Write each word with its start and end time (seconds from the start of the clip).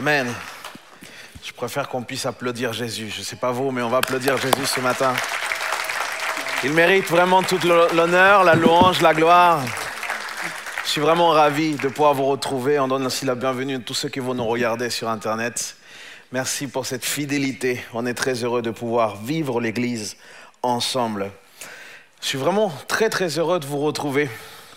Amen. 0.00 0.32
Je 1.44 1.52
préfère 1.52 1.86
qu'on 1.90 2.02
puisse 2.02 2.24
applaudir 2.24 2.72
Jésus. 2.72 3.10
Je 3.10 3.18
ne 3.18 3.22
sais 3.22 3.36
pas 3.36 3.52
vous, 3.52 3.70
mais 3.70 3.82
on 3.82 3.90
va 3.90 3.98
applaudir 3.98 4.38
Jésus 4.38 4.64
ce 4.64 4.80
matin. 4.80 5.12
Il 6.64 6.72
mérite 6.72 7.04
vraiment 7.04 7.42
tout 7.42 7.58
l'honneur, 7.62 8.42
la 8.42 8.54
louange, 8.54 9.02
la 9.02 9.12
gloire. 9.12 9.60
Je 10.86 10.88
suis 10.88 11.02
vraiment 11.02 11.28
ravi 11.28 11.74
de 11.74 11.88
pouvoir 11.88 12.14
vous 12.14 12.24
retrouver. 12.24 12.80
On 12.80 12.88
donne 12.88 13.04
ainsi 13.04 13.26
la 13.26 13.34
bienvenue 13.34 13.76
à 13.76 13.78
tous 13.80 13.92
ceux 13.92 14.08
qui 14.08 14.20
vont 14.20 14.32
nous 14.32 14.46
regarder 14.46 14.88
sur 14.88 15.10
Internet. 15.10 15.76
Merci 16.32 16.66
pour 16.66 16.86
cette 16.86 17.04
fidélité. 17.04 17.84
On 17.92 18.06
est 18.06 18.14
très 18.14 18.42
heureux 18.42 18.62
de 18.62 18.70
pouvoir 18.70 19.16
vivre 19.16 19.60
l'Église 19.60 20.16
ensemble. 20.62 21.30
Je 22.22 22.26
suis 22.26 22.38
vraiment 22.38 22.72
très 22.88 23.10
très 23.10 23.38
heureux 23.38 23.60
de 23.60 23.66
vous 23.66 23.80
retrouver 23.80 24.30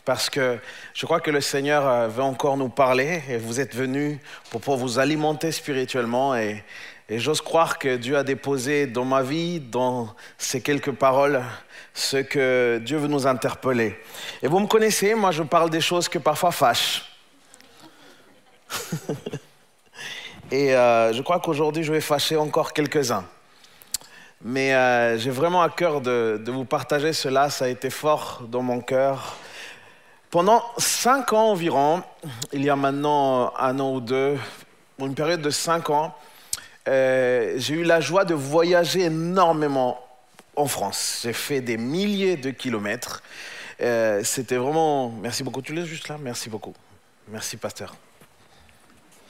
parce 0.05 0.29
que 0.29 0.60
je 0.93 1.05
crois 1.05 1.19
que 1.19 1.31
le 1.31 1.41
Seigneur 1.41 1.88
euh, 1.88 2.07
veut 2.07 2.24
encore 2.24 2.57
nous 2.57 2.69
parler 2.69 3.22
et 3.29 3.38
vous 3.38 3.60
êtes 3.60 3.75
venus 3.75 4.19
pour 4.50 4.77
vous 4.77 5.00
alimenter 5.00 5.51
spirituellement 5.51 6.36
et, 6.36 6.63
j'ose 7.10 7.41
croire 7.41 7.77
que 7.77 7.98
Dieu 7.98 8.17
a 8.17 8.24
déposé 8.24 8.88
dans 8.88 9.05
ma 9.05 9.22
vie, 9.22 9.60
dans 9.60 10.15
ces 10.38 10.62
quelques 10.62 10.93
paroles, 10.93 11.43
ce 11.93 12.17
que 12.17 12.81
Dieu 12.83 12.98
veut 12.98 13.07
nous 13.07 13.27
interpeller. 13.27 14.00
Et 14.41 14.48
vous 14.48 14.60
me 14.60 14.65
connaissez, 14.65 15.13
moi 15.13 15.29
je 15.29 15.43
parle 15.43 15.69
des 15.69 15.81
choses 15.81 16.10
que 16.10 16.17
parfois 16.17 16.51
fâchent. 16.51 17.12
et 20.51 20.75
euh, 20.75 21.13
je 21.13 21.22
crois 21.22 21.39
qu'aujourd'hui 21.39 21.83
je 21.83 21.93
vais 21.93 22.01
fâcher 22.01 22.36
encore 22.36 22.74
quelques-uns. 22.74 23.25
Mais 24.45 24.74
euh, 24.74 25.17
j'ai 25.17 25.29
vraiment 25.29 25.62
à 25.62 25.69
cœur 25.69 26.01
de, 26.01 26.41
vous 26.48 26.65
partager 26.65 27.13
cela, 27.13 27.50
ça 27.50 27.65
a 27.65 27.67
été 27.69 27.89
fort 27.89 28.41
dans 28.50 28.62
mon 28.62 28.81
cœur. 28.81 29.38
Pendant 30.34 30.63
cinq 30.80 31.32
ans 31.32 31.52
environ, 31.52 32.02
il 32.54 32.63
y 32.63 32.70
a 32.72 32.75
maintenant 32.75 33.54
un 33.56 33.80
an 33.80 33.94
ou 33.94 34.02
deux, 34.02 34.36
une 34.98 35.13
période 35.13 35.44
de 35.44 35.52
cinq 35.52 35.92
ans, 35.92 36.18
euh, 36.88 37.54
j'ai 37.58 37.75
eu 37.75 37.84
la 37.84 38.02
joie 38.02 38.25
de 38.25 38.34
voyager 38.34 39.02
énormément 39.02 40.04
en 40.56 40.66
France. 40.66 41.20
J'ai 41.22 41.34
fait 41.34 41.62
des 41.62 41.78
milliers 41.78 42.36
de 42.36 42.50
kilomètres. 42.50 43.22
Euh, 43.80 44.24
c'était 44.24 44.56
vraiment... 44.56 45.10
Merci 45.10 45.44
beaucoup. 45.44 45.62
Tu 45.62 45.72
l'es 45.72 45.86
juste 45.86 46.08
là? 46.08 46.18
Merci 46.20 46.50
beaucoup. 46.50 46.74
Merci, 47.28 47.56
pasteur. 47.58 47.96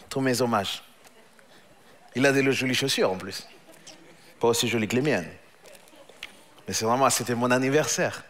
Tous 0.08 0.22
mes 0.22 0.42
hommages. 0.42 0.86
Il 2.16 2.26
a 2.26 2.32
des 2.32 2.50
jolies 2.54 2.76
chaussures 2.76 3.12
en 3.12 3.18
plus. 3.18 3.46
Pas 4.40 4.48
aussi 4.48 4.70
jolies 4.70 4.88
que 4.88 4.96
les 4.96 5.02
miennes. 5.02 5.30
Mais 6.66 6.74
c'est 6.74 6.86
vraiment... 6.86 7.10
C'était 7.10 7.36
mon 7.36 7.52
anniversaire. 7.52 8.24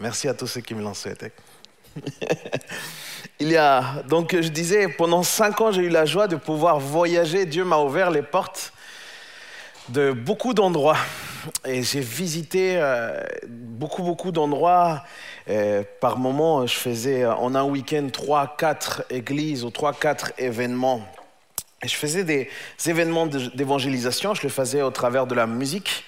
Merci 0.00 0.28
à 0.28 0.34
tous 0.34 0.46
ceux 0.46 0.62
qui 0.62 0.74
me 0.74 0.82
l'ont 0.82 0.94
souhaité. 0.94 1.30
Il 3.38 3.48
y 3.48 3.56
a, 3.58 4.02
donc 4.08 4.34
je 4.34 4.48
disais, 4.48 4.88
pendant 4.88 5.22
cinq 5.22 5.60
ans, 5.60 5.72
j'ai 5.72 5.82
eu 5.82 5.88
la 5.90 6.06
joie 6.06 6.26
de 6.26 6.36
pouvoir 6.36 6.80
voyager. 6.80 7.44
Dieu 7.44 7.66
m'a 7.66 7.76
ouvert 7.76 8.10
les 8.10 8.22
portes 8.22 8.72
de 9.90 10.12
beaucoup 10.12 10.54
d'endroits. 10.54 10.96
Et 11.66 11.82
j'ai 11.82 12.00
visité 12.00 12.76
euh, 12.76 13.22
beaucoup, 13.46 14.02
beaucoup 14.02 14.32
d'endroits. 14.32 15.04
par 16.00 16.18
moment, 16.18 16.66
je 16.66 16.74
faisais 16.74 17.26
en 17.26 17.54
un 17.54 17.64
week-end 17.64 18.08
trois, 18.10 18.54
quatre 18.56 19.04
églises 19.10 19.64
ou 19.64 19.70
trois, 19.70 19.92
quatre 19.92 20.32
événements. 20.38 21.02
Et 21.82 21.88
je 21.88 21.96
faisais 21.96 22.24
des 22.24 22.48
événements 22.86 23.26
d'évangélisation, 23.26 24.34
je 24.34 24.42
le 24.44 24.48
faisais 24.48 24.80
au 24.80 24.90
travers 24.90 25.26
de 25.26 25.34
la 25.34 25.46
musique. 25.46 26.04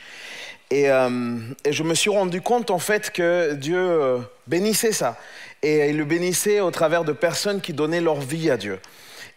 Euh, 0.72 1.38
et, 1.64 1.72
je 1.72 1.82
me 1.82 1.94
suis 1.94 2.10
rendu 2.10 2.40
compte 2.40 2.70
en 2.70 2.78
fait 2.78 3.10
que 3.10 3.54
Dieu 3.54 3.78
euh, 3.78 4.18
bénissait 4.46 4.92
ça. 4.92 5.16
Et 5.62 5.90
il 5.90 5.96
le 5.96 6.04
bénissait 6.04 6.60
au 6.60 6.70
travers 6.70 7.04
de 7.04 7.12
personnes 7.12 7.60
qui 7.60 7.72
donnaient 7.72 8.00
leur 8.00 8.20
vie 8.20 8.50
à 8.50 8.56
Dieu. 8.56 8.80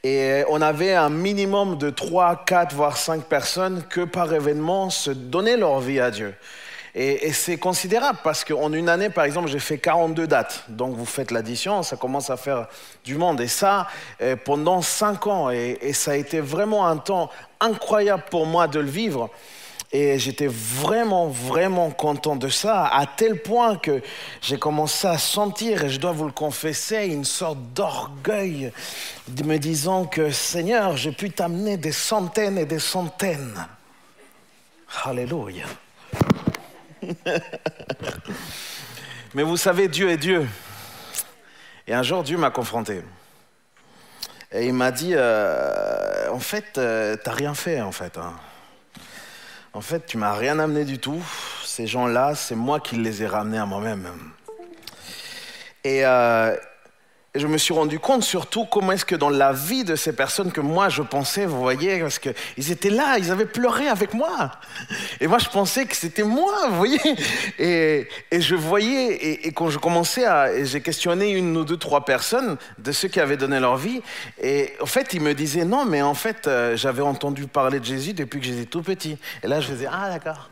Et 0.04 0.44
on 0.50 0.62
avait 0.62 0.94
un 0.94 1.10
minimum 1.10 1.78
de 1.78 1.90
3, 1.90 2.44
4, 2.46 2.76
voire 2.76 2.98
5 2.98 3.24
personnes 3.24 3.84
que 3.90 4.02
par 4.02 4.34
événement 4.34 4.90
se 4.90 5.12
donnaient 5.12 5.58
leur 5.58 5.80
vie 5.80 6.00
à 6.00 6.12
Dieu. 6.12 6.34
Et, 6.98 7.34
c'est 7.34 7.58
considérable 7.58 8.20
parce 8.24 8.46
qu'en 8.46 8.72
une 8.72 8.88
année, 8.88 9.10
par 9.10 9.26
exemple, 9.26 9.50
j'ai 9.50 9.60
fait 9.60 9.78
42 9.78 10.28
dates. 10.28 10.64
Donc 10.70 10.96
vous 10.96 11.06
faites 11.06 11.32
l'addition, 11.32 11.84
ça 11.84 11.98
commence 11.98 12.30
à 12.30 12.38
faire 12.38 12.68
du 13.04 13.16
monde. 13.16 13.42
Et 13.42 13.48
ça, 13.48 13.88
euh, 14.22 14.36
pendant 14.36 14.82
5 14.82 15.28
ans. 15.28 15.50
et 15.50 15.92
ça 15.94 16.12
a 16.12 16.16
été 16.16 16.40
vraiment 16.40 16.88
un 16.88 16.98
temps 16.98 17.30
incroyable 17.60 18.24
pour 18.32 18.46
moi 18.46 18.68
de 18.68 18.80
le 18.80 18.90
vivre. 18.90 19.30
Et 19.98 20.20
j'étais 20.20 20.50
vraiment, 20.50 21.30
vraiment 21.30 21.90
content 21.90 22.36
de 22.36 22.50
ça, 22.50 22.86
à 22.86 23.06
tel 23.06 23.42
point 23.42 23.78
que 23.78 24.02
j'ai 24.42 24.60
commencé 24.60 25.08
à 25.08 25.18
sentir, 25.18 25.86
et 25.86 25.90
je 25.90 26.02
dois 26.02 26.12
vous 26.12 26.26
le 26.26 26.34
confesser, 26.34 27.06
une 27.06 27.24
sorte 27.24 27.60
d'orgueil, 27.74 28.74
me 29.46 29.58
disant 29.58 30.04
que 30.04 30.32
Seigneur, 30.32 30.98
j'ai 30.98 31.14
pu 31.14 31.32
t'amener 31.32 31.78
des 31.78 31.94
centaines 31.94 32.58
et 32.58 32.66
des 32.66 32.80
centaines. 32.80 33.66
Alléluia. 35.06 35.64
Mais 39.34 39.44
vous 39.44 39.56
savez, 39.56 39.88
Dieu 39.88 40.10
est 40.10 40.18
Dieu. 40.18 40.46
Et 41.88 41.94
un 41.94 42.04
jour, 42.04 42.22
Dieu 42.22 42.38
m'a 42.38 42.50
confronté. 42.50 43.02
Et 44.52 44.68
il 44.68 44.74
m'a 44.74 44.92
dit, 44.92 45.14
euh, 45.14 46.30
en 46.34 46.40
fait, 46.40 46.78
euh, 46.78 47.16
t'as 47.16 47.32
rien 47.32 47.54
fait, 47.54 47.80
en 47.80 47.94
fait. 47.94 48.18
Hein. 48.18 48.34
En 49.76 49.82
fait, 49.82 50.06
tu 50.06 50.18
m'as 50.18 50.34
rien 50.34 50.58
amené 50.60 50.86
du 50.86 51.00
tout. 51.00 51.22
Ces 51.66 51.86
gens-là, 51.86 52.34
c'est 52.34 52.56
moi 52.56 52.80
qui 52.80 52.96
les 52.96 53.24
ai 53.24 53.28
ramenés 53.28 53.58
à 53.58 53.66
moi-même. 53.66 54.08
Et, 55.84 56.06
euh, 56.06 56.56
et 57.36 57.40
je 57.40 57.48
me 57.48 57.58
suis 57.58 57.74
rendu 57.74 58.00
compte 58.00 58.24
surtout 58.24 58.64
comment 58.66 58.94
est-ce 58.94 59.04
que 59.04 59.16
dans 59.16 59.30
la 59.30 59.52
vie 59.52 59.84
de 59.84 59.98
ces 59.98 60.16
personnes 60.16 60.54
que 60.54 60.62
moi 60.62 60.88
je 60.88 61.02
pensais, 61.02 61.46
vous 61.46 61.60
voyez, 61.60 62.00
parce 62.00 62.18
qu'ils 62.18 62.72
étaient 62.72 62.90
là, 62.90 63.18
ils 63.18 63.30
avaient 63.30 63.46
pleuré 63.46 63.88
avec 63.90 64.14
moi. 64.14 64.52
Et 65.20 65.28
moi 65.28 65.38
je 65.38 65.50
pensais 65.50 65.86
que 65.86 65.98
c'était 65.98 66.24
moi, 66.24 66.54
vous 66.70 66.78
voyez. 66.78 67.00
Et, 67.60 68.08
je 68.32 68.56
voyais, 68.56 69.46
et, 69.46 69.52
quand 69.52 69.70
je 69.70 69.78
commençais 69.78 70.26
à, 70.26 70.64
j'ai 70.64 70.80
questionné 70.82 71.32
une 71.32 71.56
ou 71.58 71.66
deux, 71.66 71.78
trois 71.78 72.06
personnes 72.06 72.58
de 72.78 72.92
ceux 72.94 73.10
qui 73.10 73.20
avaient 73.20 73.38
donné 73.38 73.60
leur 73.60 73.76
vie. 73.76 74.02
Et 74.42 74.74
en 74.82 74.86
fait, 74.86 75.14
ils 75.14 75.22
me 75.22 75.34
disaient 75.34 75.66
non, 75.66 75.84
mais 75.86 76.02
en 76.02 76.14
fait, 76.14 76.48
euh, 76.48 76.78
j'avais 76.78 77.02
entendu 77.02 77.48
parler 77.48 77.80
de 77.80 77.86
Jésus 77.86 78.14
depuis 78.14 78.40
que 78.40 78.46
j'étais 78.46 78.66
tout 78.66 78.82
petit. 78.82 79.18
Et 79.44 79.48
là, 79.48 79.60
je 79.60 79.68
faisais 79.68 79.88
ah 79.92 80.10
d'accord. 80.10 80.50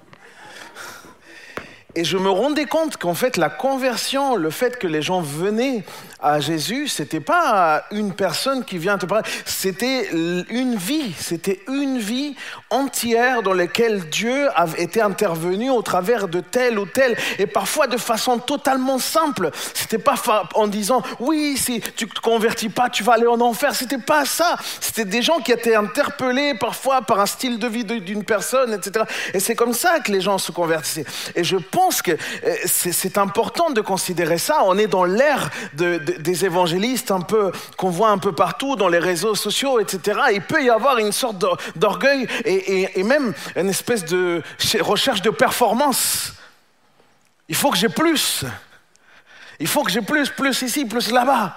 Et 1.96 2.04
je 2.04 2.18
me 2.18 2.30
rendais 2.30 2.66
compte 2.66 2.98
qu'en 2.98 3.14
fait, 3.14 3.38
la 3.38 3.50
conversion, 3.50 4.36
le 4.36 4.50
fait 4.50 4.80
que 4.80 4.88
les 4.88 5.04
gens 5.04 5.22
venaient 5.22 5.84
à 6.24 6.40
Jésus, 6.40 6.88
c'était 6.88 7.20
pas 7.20 7.84
une 7.92 8.14
personne 8.14 8.64
qui 8.64 8.78
vient 8.78 8.98
te 8.98 9.06
parler, 9.06 9.28
c'était 9.46 10.10
une 10.12 10.76
vie, 10.76 11.14
c'était 11.20 11.60
une 11.68 12.00
vie 12.00 12.36
entière 12.70 13.44
dans 13.44 13.54
laquelle 13.54 14.10
Dieu 14.10 14.48
avait 14.56 14.82
été 14.82 15.02
intervenu 15.02 15.70
au 15.70 15.82
travers 15.82 16.28
de 16.28 16.40
tel 16.40 16.80
ou 16.80 16.86
tel, 16.86 17.18
et 17.38 17.46
parfois 17.46 17.88
de 17.88 17.98
façon 17.98 18.40
totalement 18.40 19.00
simple. 19.00 19.52
C'était 19.74 19.98
pas 19.98 20.16
en 20.56 20.68
disant 20.68 21.04
oui, 21.20 21.58
si 21.58 21.82
tu 21.96 22.08
te 22.08 22.20
convertis 22.22 22.70
pas, 22.70 22.90
tu 22.90 23.04
vas 23.04 23.14
aller 23.14 23.28
en 23.28 23.42
enfer. 23.42 23.76
C'était 23.76 23.98
pas 23.98 24.26
ça. 24.26 24.56
C'était 24.80 25.06
des 25.06 25.22
gens 25.22 25.40
qui 25.40 25.52
étaient 25.52 25.76
interpellés 25.76 26.54
parfois 26.54 27.02
par 27.02 27.20
un 27.20 27.26
style 27.26 27.60
de 27.60 27.68
vie 27.68 27.84
d'une 27.84 28.24
personne, 28.24 28.74
etc. 28.74 29.06
Et 29.34 29.40
c'est 29.40 29.56
comme 29.56 29.74
ça 29.74 30.00
que 30.00 30.12
les 30.12 30.22
gens 30.22 30.38
se 30.38 30.52
convertissaient. 30.52 31.06
Et 31.36 31.44
je 31.44 31.58
pense 31.58 32.02
que 32.02 32.12
euh, 32.12 32.56
c'est 32.66 33.18
important 33.18 33.72
de 33.72 33.82
considérer 33.82 34.38
ça. 34.38 34.62
On 34.66 34.78
est 34.78 34.88
dans 34.88 35.04
l'ère 35.04 35.50
de 35.74 36.00
des 36.20 36.46
évangélistes 36.46 37.12
un 37.12 37.22
peu 37.22 37.52
qu'on 37.78 37.90
voit 37.90 38.10
un 38.10 38.18
peu 38.18 38.32
partout 38.32 38.76
dans 38.76 38.88
les 38.88 39.00
réseaux 39.00 39.36
sociaux, 39.36 39.80
etc. 39.80 40.20
Il 40.34 40.42
peut 40.42 40.64
y 40.64 40.70
avoir 40.70 40.98
une 40.98 41.12
sorte 41.12 41.44
d'orgueil 41.76 42.28
et, 42.46 43.04
même 43.04 43.34
une 43.56 43.70
espèce 43.70 44.06
de 44.06 44.42
recherche 44.82 45.22
de 45.22 45.30
performance. 45.30 46.34
Il 47.50 47.56
faut 47.56 47.72
que 47.72 47.78
j'ai 47.78 47.90
plus. 47.90 48.46
Il 49.60 49.68
faut 49.68 49.84
que 49.84 49.92
j'ai 49.92 50.02
plus, 50.02 50.30
plus 50.30 50.62
ici, 50.62 50.86
plus 50.86 51.12
là-bas. 51.12 51.56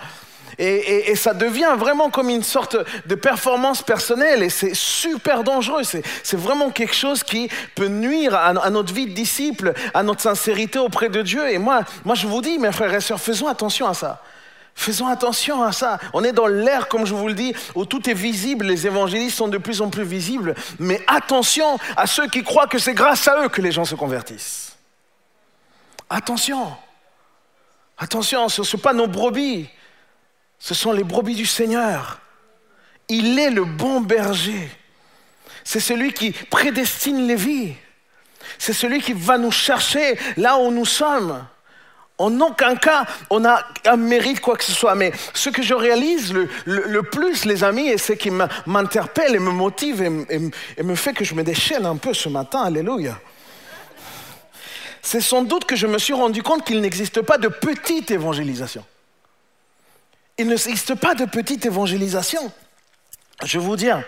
Et, 0.58 1.14
ça 1.16 1.34
devient 1.34 1.74
vraiment 1.76 2.08
comme 2.08 2.30
une 2.30 2.42
sorte 2.42 2.76
de 3.06 3.14
performance 3.14 3.82
personnelle 3.82 4.42
et 4.42 4.48
c'est 4.48 4.74
super 4.74 5.44
dangereux. 5.44 5.82
C'est 5.84 6.36
vraiment 6.36 6.70
quelque 6.70 6.94
chose 6.94 7.22
qui 7.22 7.50
peut 7.74 7.88
nuire 7.88 8.34
à, 8.34 8.46
à, 8.48 8.70
notre 8.70 8.92
vie 8.94 9.06
de 9.06 9.12
disciple, 9.12 9.74
à 9.92 10.02
notre 10.02 10.22
sincérité 10.22 10.78
auprès 10.78 11.08
de 11.08 11.20
Dieu. 11.22 11.50
Et 11.50 11.58
moi, 11.58 11.80
moi, 12.04 12.14
je 12.14 12.26
vous 12.26 12.40
dis, 12.40 12.58
mes 12.58 12.72
frères 12.72 12.94
et 12.94 13.00
sœurs, 13.00 13.20
faisons 13.20 13.48
attention 13.48 13.86
à 13.86 13.94
ça. 13.94 14.22
Faisons 14.78 15.08
attention 15.08 15.62
à 15.62 15.72
ça. 15.72 15.98
On 16.12 16.22
est 16.22 16.32
dans 16.32 16.46
l'ère, 16.46 16.86
comme 16.86 17.06
je 17.06 17.14
vous 17.14 17.28
le 17.28 17.34
dis, 17.34 17.54
où 17.74 17.86
tout 17.86 18.08
est 18.08 18.14
visible, 18.14 18.66
les 18.66 18.86
évangélistes 18.86 19.38
sont 19.38 19.48
de 19.48 19.56
plus 19.56 19.80
en 19.80 19.88
plus 19.88 20.04
visibles, 20.04 20.54
mais 20.78 21.02
attention 21.06 21.78
à 21.96 22.06
ceux 22.06 22.28
qui 22.28 22.44
croient 22.44 22.66
que 22.66 22.78
c'est 22.78 22.92
grâce 22.92 23.26
à 23.26 23.42
eux 23.42 23.48
que 23.48 23.62
les 23.62 23.72
gens 23.72 23.86
se 23.86 23.94
convertissent. 23.94 24.76
Attention. 26.10 26.76
Attention, 27.96 28.50
ce 28.50 28.60
ne 28.60 28.66
sont 28.66 28.78
pas 28.78 28.92
nos 28.92 29.06
brebis, 29.06 29.66
ce 30.58 30.74
sont 30.74 30.92
les 30.92 31.04
brebis 31.04 31.34
du 31.34 31.46
Seigneur. 31.46 32.20
Il 33.08 33.38
est 33.38 33.50
le 33.50 33.64
bon 33.64 34.02
berger. 34.02 34.70
C'est 35.64 35.80
celui 35.80 36.12
qui 36.12 36.32
prédestine 36.32 37.26
les 37.26 37.34
vies. 37.34 37.74
C'est 38.58 38.74
celui 38.74 39.00
qui 39.00 39.14
va 39.14 39.38
nous 39.38 39.50
chercher 39.50 40.18
là 40.36 40.58
où 40.58 40.70
nous 40.70 40.84
sommes 40.84 41.46
En 42.18 42.40
aucun 42.40 42.76
cas, 42.76 43.04
on 43.28 43.44
a 43.44 43.62
un 43.84 43.96
mérite 43.96 44.40
quoi 44.40 44.56
que 44.56 44.64
ce 44.64 44.72
soit. 44.72 44.94
Mais 44.94 45.12
ce 45.34 45.50
que 45.50 45.62
je 45.62 45.74
réalise 45.74 46.32
le, 46.32 47.02
plus, 47.02 47.44
les 47.44 47.62
amis, 47.62 47.88
et 47.88 47.98
ce 47.98 48.14
qui 48.14 48.30
m'interpelle 48.30 49.34
et 49.34 49.38
me 49.38 49.50
motive 49.50 50.02
et, 50.02 50.82
me 50.82 50.94
fait 50.94 51.12
que 51.12 51.24
je 51.24 51.34
me 51.34 51.44
déchaîne 51.44 51.84
un 51.84 51.96
peu 51.96 52.14
ce 52.14 52.28
matin, 52.28 52.62
alléluia, 52.62 53.20
c'est 55.02 55.20
sans 55.20 55.42
doute 55.42 55.66
que 55.66 55.76
je 55.76 55.86
me 55.86 55.98
suis 55.98 56.14
rendu 56.14 56.42
compte 56.42 56.64
qu'il 56.64 56.80
n'existe 56.80 57.20
pas 57.20 57.38
de 57.38 57.48
petite 57.48 58.10
évangélisation. 58.10 58.84
Il 60.38 60.48
n'existe 60.48 60.94
pas 60.94 61.14
de 61.14 61.26
petite 61.26 61.66
évangélisation. 61.66 62.50
Je 63.44 63.58
vous 63.58 63.76
dire, 63.76 64.02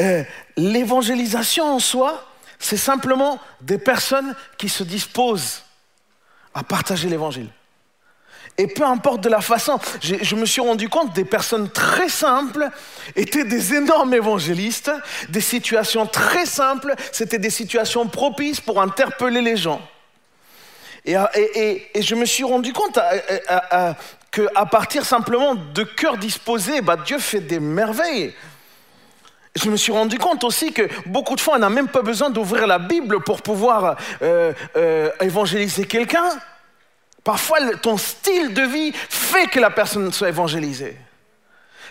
euh, 0.00 0.24
l'évangélisation 0.56 1.76
en 1.76 1.78
soi, 1.78 2.26
c'est 2.58 2.76
simplement 2.76 3.38
des 3.60 3.78
personnes 3.78 4.34
qui 4.58 4.68
se 4.68 4.82
disposent 4.82 5.62
à 6.54 6.62
partager 6.62 7.08
l'évangile. 7.08 7.48
Et 8.58 8.66
peu 8.66 8.84
importe 8.84 9.22
de 9.22 9.28
la 9.28 9.40
façon, 9.40 9.78
je 10.02 10.34
me 10.34 10.44
suis 10.44 10.60
rendu 10.60 10.88
compte 10.88 11.14
des 11.14 11.24
personnes 11.24 11.70
très 11.70 12.08
simples 12.08 12.68
étaient 13.16 13.44
des 13.44 13.74
énormes 13.74 14.12
évangélistes, 14.12 14.90
des 15.28 15.40
situations 15.40 16.06
très 16.06 16.46
simples, 16.46 16.94
c'était 17.12 17.38
des 17.38 17.50
situations 17.50 18.06
propices 18.06 18.60
pour 18.60 18.82
interpeller 18.82 19.40
les 19.40 19.56
gens. 19.56 19.80
Et, 21.06 21.90
je 21.98 22.14
me 22.14 22.26
suis 22.26 22.44
rendu 22.44 22.72
compte 22.72 22.98
qu'à 24.30 24.66
partir 24.70 25.06
simplement 25.06 25.54
de 25.54 25.82
cœurs 25.82 26.18
disposés, 26.18 26.82
bah, 26.82 26.96
Dieu 26.96 27.18
fait 27.18 27.40
des 27.40 27.60
merveilles. 27.60 28.34
Je 29.56 29.68
me 29.68 29.76
suis 29.76 29.92
rendu 29.92 30.18
compte 30.18 30.44
aussi 30.44 30.72
que 30.72 30.88
beaucoup 31.06 31.34
de 31.34 31.40
fois, 31.40 31.56
on 31.56 31.58
n'a 31.58 31.70
même 31.70 31.88
pas 31.88 32.02
besoin 32.02 32.30
d'ouvrir 32.30 32.66
la 32.66 32.78
Bible 32.78 33.20
pour 33.22 33.42
pouvoir 33.42 33.96
euh, 34.22 34.52
euh, 34.76 35.10
évangéliser 35.20 35.86
quelqu'un. 35.86 36.30
Parfois, 37.24 37.58
ton 37.82 37.96
style 37.96 38.54
de 38.54 38.62
vie 38.62 38.92
fait 38.94 39.46
que 39.48 39.58
la 39.58 39.70
personne 39.70 40.12
soit 40.12 40.28
évangélisée. 40.28 40.96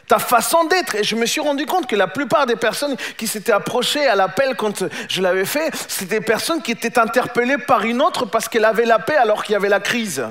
Ta 0.07 0.19
façon 0.19 0.63
d'être. 0.63 0.95
Et 0.95 1.03
je 1.03 1.15
me 1.15 1.25
suis 1.25 1.41
rendu 1.41 1.65
compte 1.65 1.85
que 1.85 1.95
la 1.95 2.07
plupart 2.07 2.45
des 2.45 2.55
personnes 2.55 2.95
qui 3.17 3.27
s'étaient 3.27 3.51
approchées 3.51 4.07
à 4.07 4.15
l'appel 4.15 4.55
quand 4.55 4.85
je 5.07 5.21
l'avais 5.21 5.45
fait, 5.45 5.71
c'était 5.87 6.19
des 6.19 6.25
personnes 6.25 6.61
qui 6.61 6.71
étaient 6.71 6.97
interpellées 6.97 7.59
par 7.59 7.83
une 7.83 8.01
autre 8.01 8.25
parce 8.25 8.47
qu'elle 8.47 8.65
avait 8.65 8.85
la 8.85 8.99
paix 8.99 9.17
alors 9.17 9.43
qu'il 9.43 9.53
y 9.53 9.55
avait 9.55 9.69
la 9.69 9.81
crise. 9.81 10.25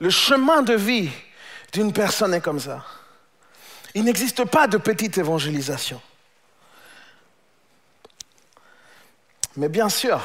Le 0.00 0.10
chemin 0.10 0.62
de 0.62 0.74
vie 0.74 1.08
d'une 1.72 1.92
personne 1.92 2.34
est 2.34 2.40
comme 2.40 2.60
ça. 2.60 2.84
Il 3.94 4.04
n'existe 4.04 4.44
pas 4.44 4.66
de 4.66 4.78
petite 4.78 5.18
évangélisation. 5.18 6.00
Mais 9.56 9.68
bien 9.68 9.88
sûr, 9.88 10.22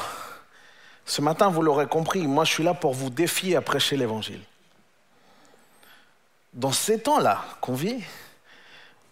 ce 1.04 1.20
matin, 1.20 1.48
vous 1.48 1.62
l'aurez 1.62 1.86
compris, 1.86 2.26
moi 2.26 2.44
je 2.44 2.52
suis 2.52 2.64
là 2.64 2.72
pour 2.74 2.94
vous 2.94 3.10
défier 3.10 3.56
à 3.56 3.60
prêcher 3.60 3.96
l'évangile. 3.96 4.40
Dans 6.54 6.72
ces 6.72 7.00
temps-là 7.00 7.44
qu'on 7.60 7.74
vit, 7.74 8.02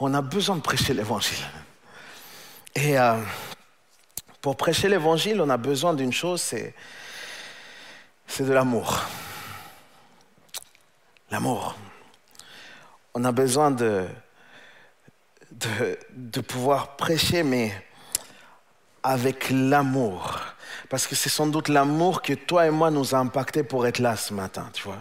on 0.00 0.14
a 0.14 0.22
besoin 0.22 0.56
de 0.56 0.62
prêcher 0.62 0.94
l'évangile. 0.94 1.44
Et 2.74 2.98
euh, 2.98 3.20
pour 4.40 4.56
prêcher 4.56 4.88
l'évangile, 4.88 5.40
on 5.40 5.50
a 5.50 5.56
besoin 5.58 5.92
d'une 5.92 6.12
chose, 6.12 6.40
c'est, 6.40 6.74
c'est 8.26 8.44
de 8.44 8.52
l'amour. 8.52 9.02
L'amour. 11.30 11.76
On 13.14 13.24
a 13.24 13.32
besoin 13.32 13.70
de, 13.70 14.06
de, 15.58 16.40
pouvoir 16.40 16.96
prêcher, 16.96 17.42
mais 17.42 17.72
avec 19.02 19.50
l'amour. 19.50 20.38
Parce 20.88 21.06
que 21.06 21.14
c'est 21.14 21.28
sans 21.28 21.46
doute 21.46 21.68
l'amour 21.68 22.22
que 22.22 22.32
toi 22.34 22.66
et 22.66 22.70
moi 22.70 22.90
nous 22.90 23.14
a 23.14 23.18
impacté 23.18 23.62
pour 23.62 23.86
être 23.86 23.98
là 23.98 24.16
ce 24.16 24.34
matin, 24.34 24.68
tu 24.72 24.84
vois. 24.84 24.98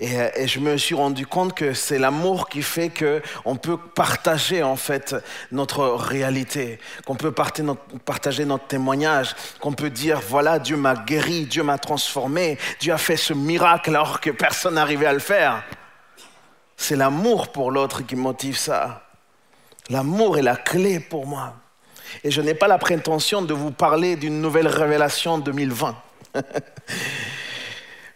Et, 0.00 0.46
je 0.46 0.60
me 0.60 0.76
suis 0.76 0.94
rendu 0.94 1.26
compte 1.26 1.54
que 1.54 1.74
c'est 1.74 1.98
l'amour 1.98 2.48
qui 2.48 2.62
fait 2.62 2.88
qu'on 2.88 3.56
peut 3.56 3.76
partager 3.76 4.62
en 4.62 4.76
fait 4.76 5.16
notre 5.50 5.88
réalité, 5.88 6.78
qu'on 7.04 7.16
peut 7.16 7.32
partager 7.32 8.44
notre 8.44 8.66
témoignage, 8.68 9.34
qu'on 9.60 9.72
peut 9.72 9.90
dire 9.90 10.20
voilà 10.20 10.60
Dieu 10.60 10.76
m'a 10.76 10.94
guéri, 10.94 11.46
Dieu 11.46 11.64
m'a 11.64 11.78
transformé, 11.78 12.58
Dieu 12.78 12.92
a 12.92 12.98
fait 12.98 13.16
ce 13.16 13.34
miracle 13.34 13.90
alors 13.90 14.20
que 14.20 14.30
personne 14.30 14.74
n'arrivait 14.74 15.06
à 15.06 15.12
le 15.12 15.18
faire. 15.18 15.64
C'est 16.76 16.94
l'amour 16.94 17.50
pour 17.50 17.72
l'autre 17.72 18.02
qui 18.02 18.14
motive 18.14 18.56
ça. 18.56 19.07
L'amour 19.90 20.38
est 20.38 20.42
la 20.42 20.56
clé 20.56 21.00
pour 21.00 21.26
moi. 21.26 21.54
Et 22.24 22.30
je 22.30 22.40
n'ai 22.40 22.54
pas 22.54 22.68
la 22.68 22.78
prétention 22.78 23.42
de 23.42 23.54
vous 23.54 23.70
parler 23.70 24.16
d'une 24.16 24.40
nouvelle 24.40 24.68
révélation 24.68 25.38
2020. 25.38 25.96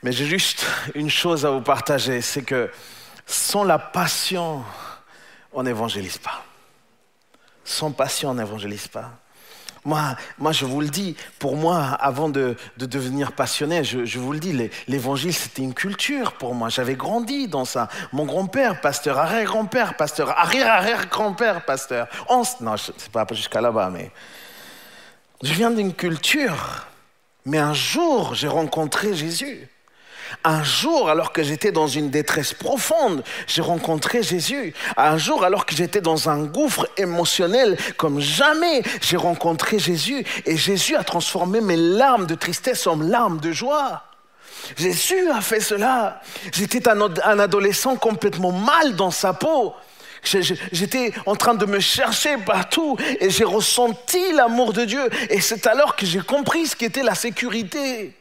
Mais 0.02 0.12
j'ai 0.12 0.26
juste 0.26 0.66
une 0.94 1.10
chose 1.10 1.46
à 1.46 1.50
vous 1.50 1.60
partager, 1.60 2.20
c'est 2.20 2.42
que 2.42 2.70
sans 3.26 3.64
la 3.64 3.78
passion, 3.78 4.64
on 5.52 5.62
n'évangélise 5.62 6.18
pas. 6.18 6.44
Sans 7.64 7.92
passion, 7.92 8.30
on 8.30 8.34
n'évangélise 8.34 8.88
pas. 8.88 9.12
Moi, 9.84 10.16
je 10.52 10.64
vous 10.64 10.80
le 10.80 10.88
dis, 10.88 11.16
pour 11.40 11.56
moi, 11.56 11.84
avant 11.84 12.28
de, 12.28 12.56
devenir 12.76 13.32
passionné, 13.32 13.82
je, 13.82 14.18
vous 14.18 14.32
le 14.32 14.38
dis, 14.38 14.70
l'évangile, 14.86 15.34
c'était 15.34 15.62
une 15.62 15.74
culture 15.74 16.32
pour 16.34 16.54
moi. 16.54 16.68
J'avais 16.68 16.94
grandi 16.94 17.48
dans 17.48 17.64
ça. 17.64 17.88
Mon 18.12 18.24
grand-père, 18.24 18.80
pasteur, 18.80 19.18
arrière-grand-père, 19.18 19.96
pasteur, 19.96 20.30
arrière-arrière-grand-père, 20.30 21.64
pasteur. 21.64 22.06
non, 22.60 22.76
c'est 22.76 23.10
pas 23.10 23.26
jusqu'à 23.32 23.60
là-bas, 23.60 23.90
mais 23.90 24.12
je 25.42 25.52
viens 25.52 25.72
d'une 25.72 25.94
culture. 25.94 26.86
Mais 27.44 27.58
un 27.58 27.74
jour, 27.74 28.34
j'ai 28.34 28.46
rencontré 28.46 29.14
Jésus. 29.14 29.68
Un 30.44 30.62
jour, 30.62 31.08
alors 31.08 31.32
que 31.32 31.42
j'étais 31.42 31.72
dans 31.72 31.86
une 31.86 32.10
détresse 32.10 32.52
profonde, 32.52 33.22
j'ai 33.46 33.62
rencontré 33.62 34.22
Jésus. 34.22 34.74
Un 34.96 35.18
jour, 35.18 35.44
alors 35.44 35.66
que 35.66 35.74
j'étais 35.74 36.00
dans 36.00 36.28
un 36.28 36.44
gouffre 36.44 36.88
émotionnel 36.96 37.76
comme 37.96 38.20
jamais, 38.20 38.82
j'ai 39.00 39.16
rencontré 39.16 39.78
Jésus. 39.78 40.24
Et 40.46 40.56
Jésus 40.56 40.96
a 40.96 41.04
transformé 41.04 41.60
mes 41.60 41.76
larmes 41.76 42.26
de 42.26 42.34
tristesse 42.34 42.86
en 42.86 42.96
larmes 42.96 43.40
de 43.40 43.52
joie. 43.52 44.04
Jésus 44.76 45.30
a 45.30 45.40
fait 45.40 45.60
cela. 45.60 46.20
J'étais 46.52 46.88
un, 46.88 47.38
adolescent 47.38 47.96
complètement 47.96 48.52
mal 48.52 48.96
dans 48.96 49.10
sa 49.10 49.32
peau. 49.32 49.74
J'étais 50.24 51.12
en 51.26 51.34
train 51.34 51.54
de 51.54 51.66
me 51.66 51.80
chercher 51.80 52.36
partout 52.36 52.96
et 53.20 53.28
j'ai 53.28 53.44
ressenti 53.44 54.32
l'amour 54.32 54.72
de 54.72 54.84
Dieu. 54.84 55.10
Et 55.30 55.40
c'est 55.40 55.66
alors 55.66 55.96
que 55.96 56.06
j'ai 56.06 56.20
compris 56.20 56.66
ce 56.66 56.76
qu'était 56.76 57.02
la 57.02 57.16
sécurité 57.16 58.14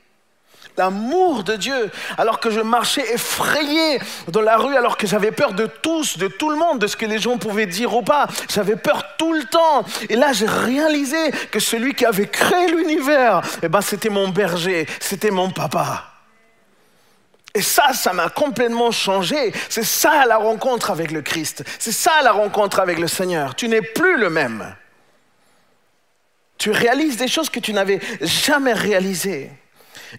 l'amour 0.77 1.43
de 1.43 1.55
Dieu, 1.55 1.91
alors 2.17 2.39
que 2.39 2.49
je 2.49 2.59
marchais 2.59 3.13
effrayé 3.13 3.99
dans 4.27 4.41
la 4.41 4.57
rue, 4.57 4.75
alors 4.75 4.97
que 4.97 5.07
j'avais 5.07 5.31
peur 5.31 5.53
de 5.53 5.65
tous, 5.65 6.17
de 6.17 6.27
tout 6.27 6.49
le 6.49 6.57
monde, 6.57 6.79
de 6.79 6.87
ce 6.87 6.95
que 6.95 7.05
les 7.05 7.19
gens 7.19 7.37
pouvaient 7.37 7.65
dire 7.65 7.95
ou 7.95 8.01
pas. 8.01 8.27
J'avais 8.49 8.75
peur 8.75 9.03
tout 9.17 9.33
le 9.33 9.43
temps. 9.43 9.83
Et 10.09 10.15
là, 10.15 10.33
j'ai 10.33 10.47
réalisé 10.47 11.31
que 11.51 11.59
celui 11.59 11.93
qui 11.93 12.05
avait 12.05 12.27
créé 12.27 12.67
l'univers, 12.67 13.41
eh 13.61 13.67
ben, 13.67 13.81
c'était 13.81 14.09
mon 14.09 14.29
berger, 14.29 14.87
c'était 14.99 15.31
mon 15.31 15.49
papa. 15.49 16.05
Et 17.53 17.61
ça, 17.61 17.93
ça 17.93 18.13
m'a 18.13 18.29
complètement 18.29 18.91
changé. 18.91 19.51
C'est 19.69 19.83
ça 19.83 20.25
la 20.25 20.37
rencontre 20.37 20.89
avec 20.89 21.11
le 21.11 21.21
Christ. 21.21 21.63
C'est 21.79 21.91
ça 21.91 22.21
la 22.23 22.31
rencontre 22.31 22.79
avec 22.79 22.97
le 22.97 23.07
Seigneur. 23.07 23.55
Tu 23.55 23.67
n'es 23.67 23.81
plus 23.81 24.17
le 24.17 24.29
même. 24.29 24.73
Tu 26.57 26.71
réalises 26.71 27.17
des 27.17 27.27
choses 27.27 27.49
que 27.49 27.59
tu 27.59 27.73
n'avais 27.73 27.99
jamais 28.21 28.73
réalisées. 28.73 29.51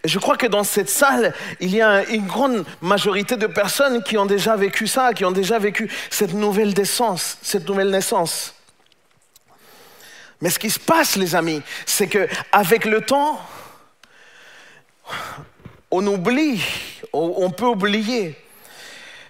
Je 0.04 0.18
crois 0.18 0.36
que 0.36 0.46
dans 0.46 0.64
cette 0.64 0.88
salle, 0.88 1.34
il 1.60 1.74
y 1.74 1.82
a 1.82 2.04
une 2.08 2.26
grande 2.26 2.64
majorité 2.80 3.36
de 3.36 3.46
personnes 3.46 4.02
qui 4.02 4.16
ont 4.16 4.26
déjà 4.26 4.56
vécu 4.56 4.86
ça, 4.86 5.12
qui 5.12 5.24
ont 5.24 5.32
déjà 5.32 5.58
vécu 5.58 5.90
cette 6.10 6.32
nouvelle 6.32 6.72
naissance, 6.74 7.38
cette 7.42 7.68
nouvelle 7.68 7.90
naissance. 7.90 8.54
Mais 10.40 10.50
ce 10.50 10.58
qui 10.58 10.70
se 10.70 10.80
passe, 10.80 11.16
les 11.16 11.34
amis, 11.34 11.62
c'est 11.86 12.08
que 12.08 12.26
avec 12.50 12.84
le 12.84 13.02
temps, 13.02 13.40
on 15.90 16.06
oublie, 16.06 16.62
on 17.12 17.50
peut 17.50 17.66
oublier 17.66 18.36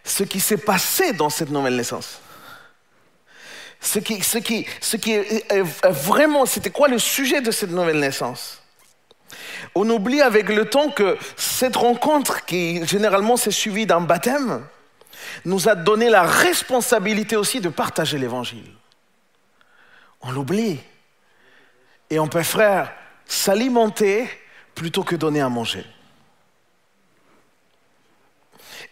ce 0.04 0.22
qui 0.22 0.40
s'est 0.40 0.56
passé 0.56 1.12
dans 1.12 1.28
cette 1.28 1.50
nouvelle 1.50 1.76
naissance. 1.76 2.20
Ce 3.80 3.98
qui, 3.98 4.22
ce 4.22 4.38
qui, 4.38 4.64
ce 4.80 4.96
qui 4.96 5.12
est 5.12 5.62
vraiment, 5.90 6.46
c'était 6.46 6.70
quoi 6.70 6.86
le 6.86 7.00
sujet 7.00 7.40
de 7.40 7.50
cette 7.50 7.70
nouvelle 7.70 7.98
naissance? 7.98 8.61
On 9.74 9.88
oublie 9.90 10.20
avec 10.20 10.48
le 10.48 10.68
temps 10.68 10.90
que 10.90 11.16
cette 11.36 11.76
rencontre, 11.76 12.44
qui 12.44 12.86
généralement 12.86 13.36
s'est 13.36 13.50
suivie 13.50 13.86
d'un 13.86 14.00
baptême, 14.00 14.64
nous 15.44 15.68
a 15.68 15.74
donné 15.74 16.10
la 16.10 16.22
responsabilité 16.22 17.36
aussi 17.36 17.60
de 17.60 17.68
partager 17.68 18.18
l'évangile. 18.18 18.70
On 20.20 20.30
l'oublie. 20.30 20.78
Et 22.10 22.18
on 22.18 22.28
préfère 22.28 22.92
s'alimenter 23.26 24.28
plutôt 24.74 25.02
que 25.02 25.16
donner 25.16 25.40
à 25.40 25.48
manger. 25.48 25.84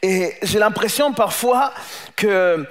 Et 0.02 0.34
j'ai 0.42 0.58
l'impression 0.58 1.12
parfois 1.12 1.74
que 2.16 2.66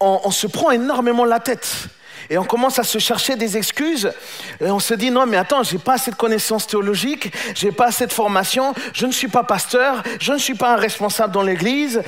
on, 0.00 0.30
se 0.30 0.46
prend 0.46 0.70
énormément 0.70 1.24
la 1.24 1.40
tête. 1.40 1.88
Et 2.30 2.36
on 2.36 2.44
commence 2.44 2.78
à 2.78 2.84
se 2.84 2.98
chercher 2.98 3.36
des 3.36 3.56
excuses. 3.56 4.12
Et 4.60 4.70
on 4.70 4.78
se 4.78 4.94
dit, 4.94 5.10
non, 5.10 5.26
mais 5.26 5.36
attends, 5.36 5.62
j'ai 5.62 5.78
pas 5.78 5.94
assez 5.94 6.10
de 6.10 6.16
connaissances 6.16 6.66
théologiques, 6.66 7.32
j'ai 7.54 7.72
pas 7.72 7.86
assez 7.86 8.06
de 8.06 8.12
formation, 8.12 8.74
je 8.92 9.06
ne 9.06 9.12
suis 9.12 9.28
pas 9.28 9.44
pasteur, 9.44 10.02
je 10.20 10.32
ne 10.32 10.38
suis 10.38 10.54
pas 10.54 10.74
un 10.74 10.76
responsable 10.76 11.32
dans 11.32 11.42
l'église. 11.42 12.02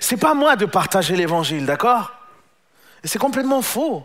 C'est 0.00 0.16
pas 0.16 0.34
moi 0.34 0.56
de 0.56 0.66
partager 0.66 1.14
l'évangile, 1.14 1.66
d'accord? 1.66 2.12
Et 3.04 3.08
c'est 3.08 3.18
complètement 3.18 3.62
faux. 3.62 4.04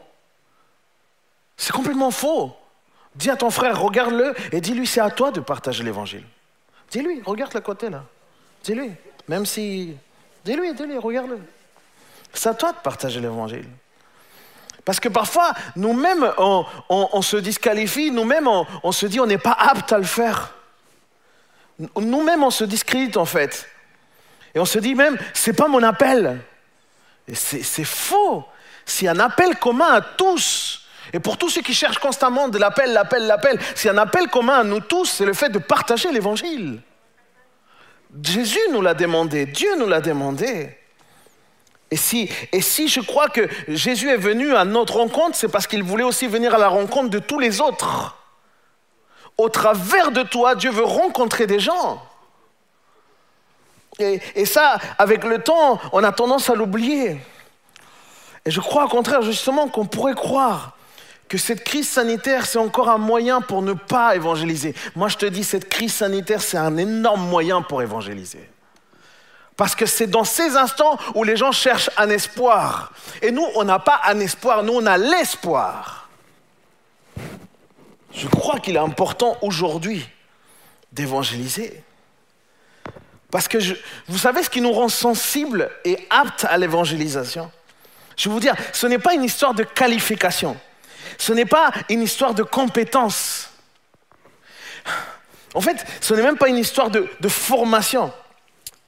C'est 1.58 1.72
complètement 1.72 2.12
faux. 2.12 2.56
Dis 3.16 3.30
à 3.30 3.38
ton 3.38 3.50
frère, 3.50 3.80
regarde-le 3.80 4.36
et 4.52 4.60
dis-lui, 4.60 4.86
c'est 4.86 5.00
à 5.00 5.10
toi 5.10 5.32
de 5.32 5.40
partager 5.40 5.84
l'évangile. 5.84 6.24
Dis-lui, 6.92 7.22
regarde 7.26 7.54
le 7.54 7.62
côté 7.62 7.90
là. 7.90 8.04
Dis-lui, 8.64 8.92
même 9.28 9.46
si... 9.46 9.96
Dis-lui, 10.44 10.74
dis-lui, 10.74 10.98
regarde-le. 10.98 11.40
C'est 12.34 12.50
à 12.50 12.54
toi 12.54 12.74
de 12.74 12.78
partager 12.78 13.22
l'évangile. 13.22 13.68
Parce 14.86 15.00
que 15.00 15.10
parfois, 15.10 15.52
nous-mêmes, 15.76 16.32
on, 16.38 17.22
se 17.24 17.38
disqualifie, 17.38 18.12
nous-mêmes, 18.12 18.48
on, 18.48 18.92
se 18.92 19.08
dit 19.08 19.20
on 19.20 19.26
n'est 19.26 19.40
pas 19.40 19.58
apte 19.58 19.92
à 19.92 19.98
le 19.98 20.04
faire. 20.04 20.54
Nous-mêmes, 21.98 22.44
on 22.44 22.52
se 22.52 22.64
discrédite 22.64 23.18
en 23.18 23.26
fait. 23.26 23.68
Et 24.54 24.60
on 24.60 24.66
se 24.66 24.78
dit 24.78 24.94
même, 24.94 25.18
c'est 25.34 25.54
pas 25.54 25.68
mon 25.68 25.82
appel. 25.82 26.40
Et 27.28 27.34
c'est 27.34 27.84
faux. 27.84 28.46
C'est 28.86 29.08
un 29.08 29.20
appel 29.20 29.58
commun 29.58 29.92
à 29.92 30.02
tous. 30.02 30.84
Et 31.12 31.20
pour 31.20 31.38
tous 31.38 31.50
ceux 31.50 31.62
qui 31.62 31.74
cherchent 31.74 31.98
constamment 31.98 32.48
de 32.48 32.60
l'appel, 32.60 32.94
l'appel, 32.94 33.26
l'appel, 33.26 33.60
c'est 33.74 33.90
un 33.90 33.98
appel 33.98 34.28
commun 34.28 34.60
à 34.60 34.64
nous 34.64 34.80
tous, 34.80 35.06
c'est 35.06 35.26
le 35.26 35.34
fait 35.34 35.50
de 35.50 35.60
partager 35.60 36.12
l'évangile. 36.12 36.80
Jésus 38.22 38.60
nous 38.72 38.82
l'a 38.82 38.94
demandé, 38.94 39.48
Dieu 39.48 39.70
nous 39.78 39.88
l'a 39.88 40.02
demandé. 40.02 40.78
Et 41.92 41.98
si, 41.98 42.28
je 42.88 43.00
crois 43.00 43.30
que 43.30 43.48
Jésus 43.68 44.10
est 44.10 44.18
venu 44.18 44.56
à 44.56 44.66
notre 44.66 44.98
rencontre, 44.98 45.36
c'est 45.36 45.48
parce 45.48 45.68
qu'il 45.68 45.84
voulait 45.84 46.04
aussi 46.04 46.28
venir 46.28 46.54
à 46.56 46.58
la 46.58 46.68
rencontre 46.68 47.10
de 47.10 47.20
tous 47.20 47.40
les 47.40 47.62
autres. 47.62 48.18
Au 49.38 49.50
travers 49.50 50.12
de 50.12 50.24
toi, 50.24 50.56
Dieu 50.56 50.72
veut 50.72 50.84
rencontrer 50.84 51.48
des 51.48 51.60
gens. 51.60 52.02
Et 54.00 54.46
ça, 54.46 54.78
avec 54.98 55.24
le 55.24 55.40
temps, 55.40 55.80
on 55.94 56.04
a 56.04 56.12
tendance 56.12 56.50
à 56.50 56.56
l'oublier. 56.56 57.18
Et 58.46 58.52
je 58.52 58.60
crois 58.60 58.86
au 58.86 58.90
contraire 58.90 59.22
justement 59.22 59.68
qu'on 59.68 59.86
pourrait 59.86 60.16
croire 60.16 60.76
que 61.28 61.38
cette 61.38 61.64
crise 61.64 61.90
sanitaire, 61.90 62.46
c'est 62.46 62.60
encore 62.60 62.90
un 62.90 62.98
moyen 62.98 63.42
pour 63.42 63.62
ne 63.62 63.74
pas 63.74 64.16
évangéliser. 64.16 64.76
Moi, 64.96 65.08
je 65.08 65.18
te 65.18 65.26
dis, 65.26 65.44
cette 65.44 65.70
crise 65.70 65.94
sanitaire, 65.94 66.42
c'est 66.42 66.58
un 66.58 66.78
énorme 66.78 67.28
moyen 67.28 67.62
pour 67.62 67.82
évangéliser. 67.82 68.48
Parce 69.58 69.76
que 69.76 69.86
c'est 69.86 70.08
dans 70.08 70.26
ces 70.26 70.58
instants 70.58 70.98
où 71.14 71.24
les 71.24 71.38
gens 71.38 71.52
cherchent 71.52 71.90
un 71.98 72.10
espoir. 72.10 72.92
Et 73.22 73.32
nous, 73.32 73.46
on 73.56 73.64
n'a 73.64 73.80
pas 73.80 74.02
un 74.04 74.20
espoir, 74.20 74.64
nous, 74.64 74.74
on 74.74 74.86
a 74.86 74.98
l'espoir. 74.98 76.10
Je 78.12 78.28
crois 78.28 78.60
qu'il 78.60 78.76
est 78.76 78.80
important 78.80 79.38
aujourd'hui 79.42 80.08
d'évangéliser. 80.92 81.84
Parce 83.32 83.48
que 83.48 83.58
vous 84.08 84.18
savez 84.18 84.44
ce 84.44 84.50
qui 84.50 84.62
nous 84.62 84.72
rend 84.72 84.90
sensibles 84.90 85.70
et 85.84 86.06
aptes 86.10 86.46
à 86.46 86.58
l'évangélisation? 86.58 87.52
Je 88.16 88.30
vais 88.30 88.34
vous 88.34 88.40
dire, 88.40 88.56
ce 88.72 88.88
n'est 88.88 89.00
pas 89.00 89.14
une 89.14 89.24
histoire 89.24 89.54
de 89.54 89.64
qualification. 89.64 90.58
Ce 91.18 91.34
n'est 91.34 91.46
pas 91.46 91.72
une 91.90 92.02
histoire 92.02 92.34
de 92.34 92.44
compétence. 92.44 93.50
En 95.54 95.62
fait, 95.62 95.86
ce 96.02 96.14
n'est 96.14 96.22
même 96.22 96.38
pas 96.38 96.50
une 96.50 96.58
histoire 96.58 96.90
de, 96.90 97.10
de 97.20 97.30
formation 97.30 98.12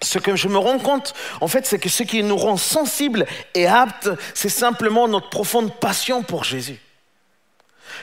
ce 0.01 0.19
que 0.19 0.35
je 0.35 0.47
me 0.47 0.57
rends 0.57 0.79
compte, 0.79 1.13
en 1.41 1.47
fait, 1.47 1.65
c'est 1.65 1.79
que 1.79 1.89
ce 1.89 2.03
qui 2.03 2.21
nous 2.23 2.37
rend 2.37 2.57
sensibles 2.57 3.25
et 3.55 3.67
aptes, 3.67 4.09
c'est 4.33 4.49
simplement 4.49 5.07
notre 5.07 5.29
profonde 5.29 5.73
passion 5.73 6.21
pour 6.21 6.43
Jésus. 6.43 6.79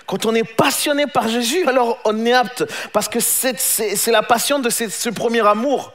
Quand 0.06 0.26
on 0.26 0.34
est 0.34 0.44
passionné 0.44 1.06
par 1.06 1.28
Jésus, 1.28 1.66
alors 1.68 1.98
on 2.04 2.26
est 2.26 2.32
apte, 2.32 2.64
parce 2.92 3.08
que 3.08 3.20
c'est 3.20 4.10
la 4.10 4.22
passion 4.22 4.58
de 4.58 4.70
ce, 4.70 5.08
premier 5.10 5.46
amour, 5.46 5.92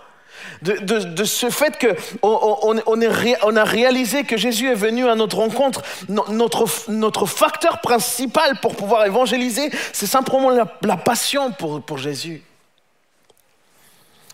de, 0.62 1.24
ce 1.26 1.50
fait 1.50 1.78
qu'on 1.78 2.82
on, 2.86 3.56
a 3.56 3.64
réalisé 3.64 4.24
que 4.24 4.38
Jésus 4.38 4.72
est 4.72 4.76
venu 4.76 5.08
à 5.08 5.16
notre 5.16 5.38
rencontre. 5.38 5.84
Notre 6.08 7.26
facteur 7.26 7.82
principal 7.82 8.60
pour 8.62 8.76
pouvoir 8.76 9.06
évangéliser, 9.06 9.70
c'est 9.92 10.08
simplement 10.08 10.50
la, 10.50 10.98
passion 10.98 11.52
pour 11.52 11.98
Jésus. 11.98 12.42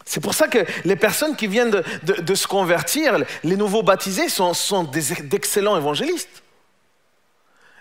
C'est 0.05 0.19
pour 0.19 0.35
ça 0.35 0.47
que 0.47 0.59
les 0.85 0.95
personnes 0.95 1.35
qui 1.35 1.47
viennent 1.47 1.71
de, 1.71 2.35
se 2.35 2.47
convertir, 2.47 3.17
les 3.43 3.57
nouveaux 3.57 3.81
baptisés, 3.81 4.29
sont, 4.29 4.53
d'excellents 4.83 5.75
évangélistes. 5.75 6.43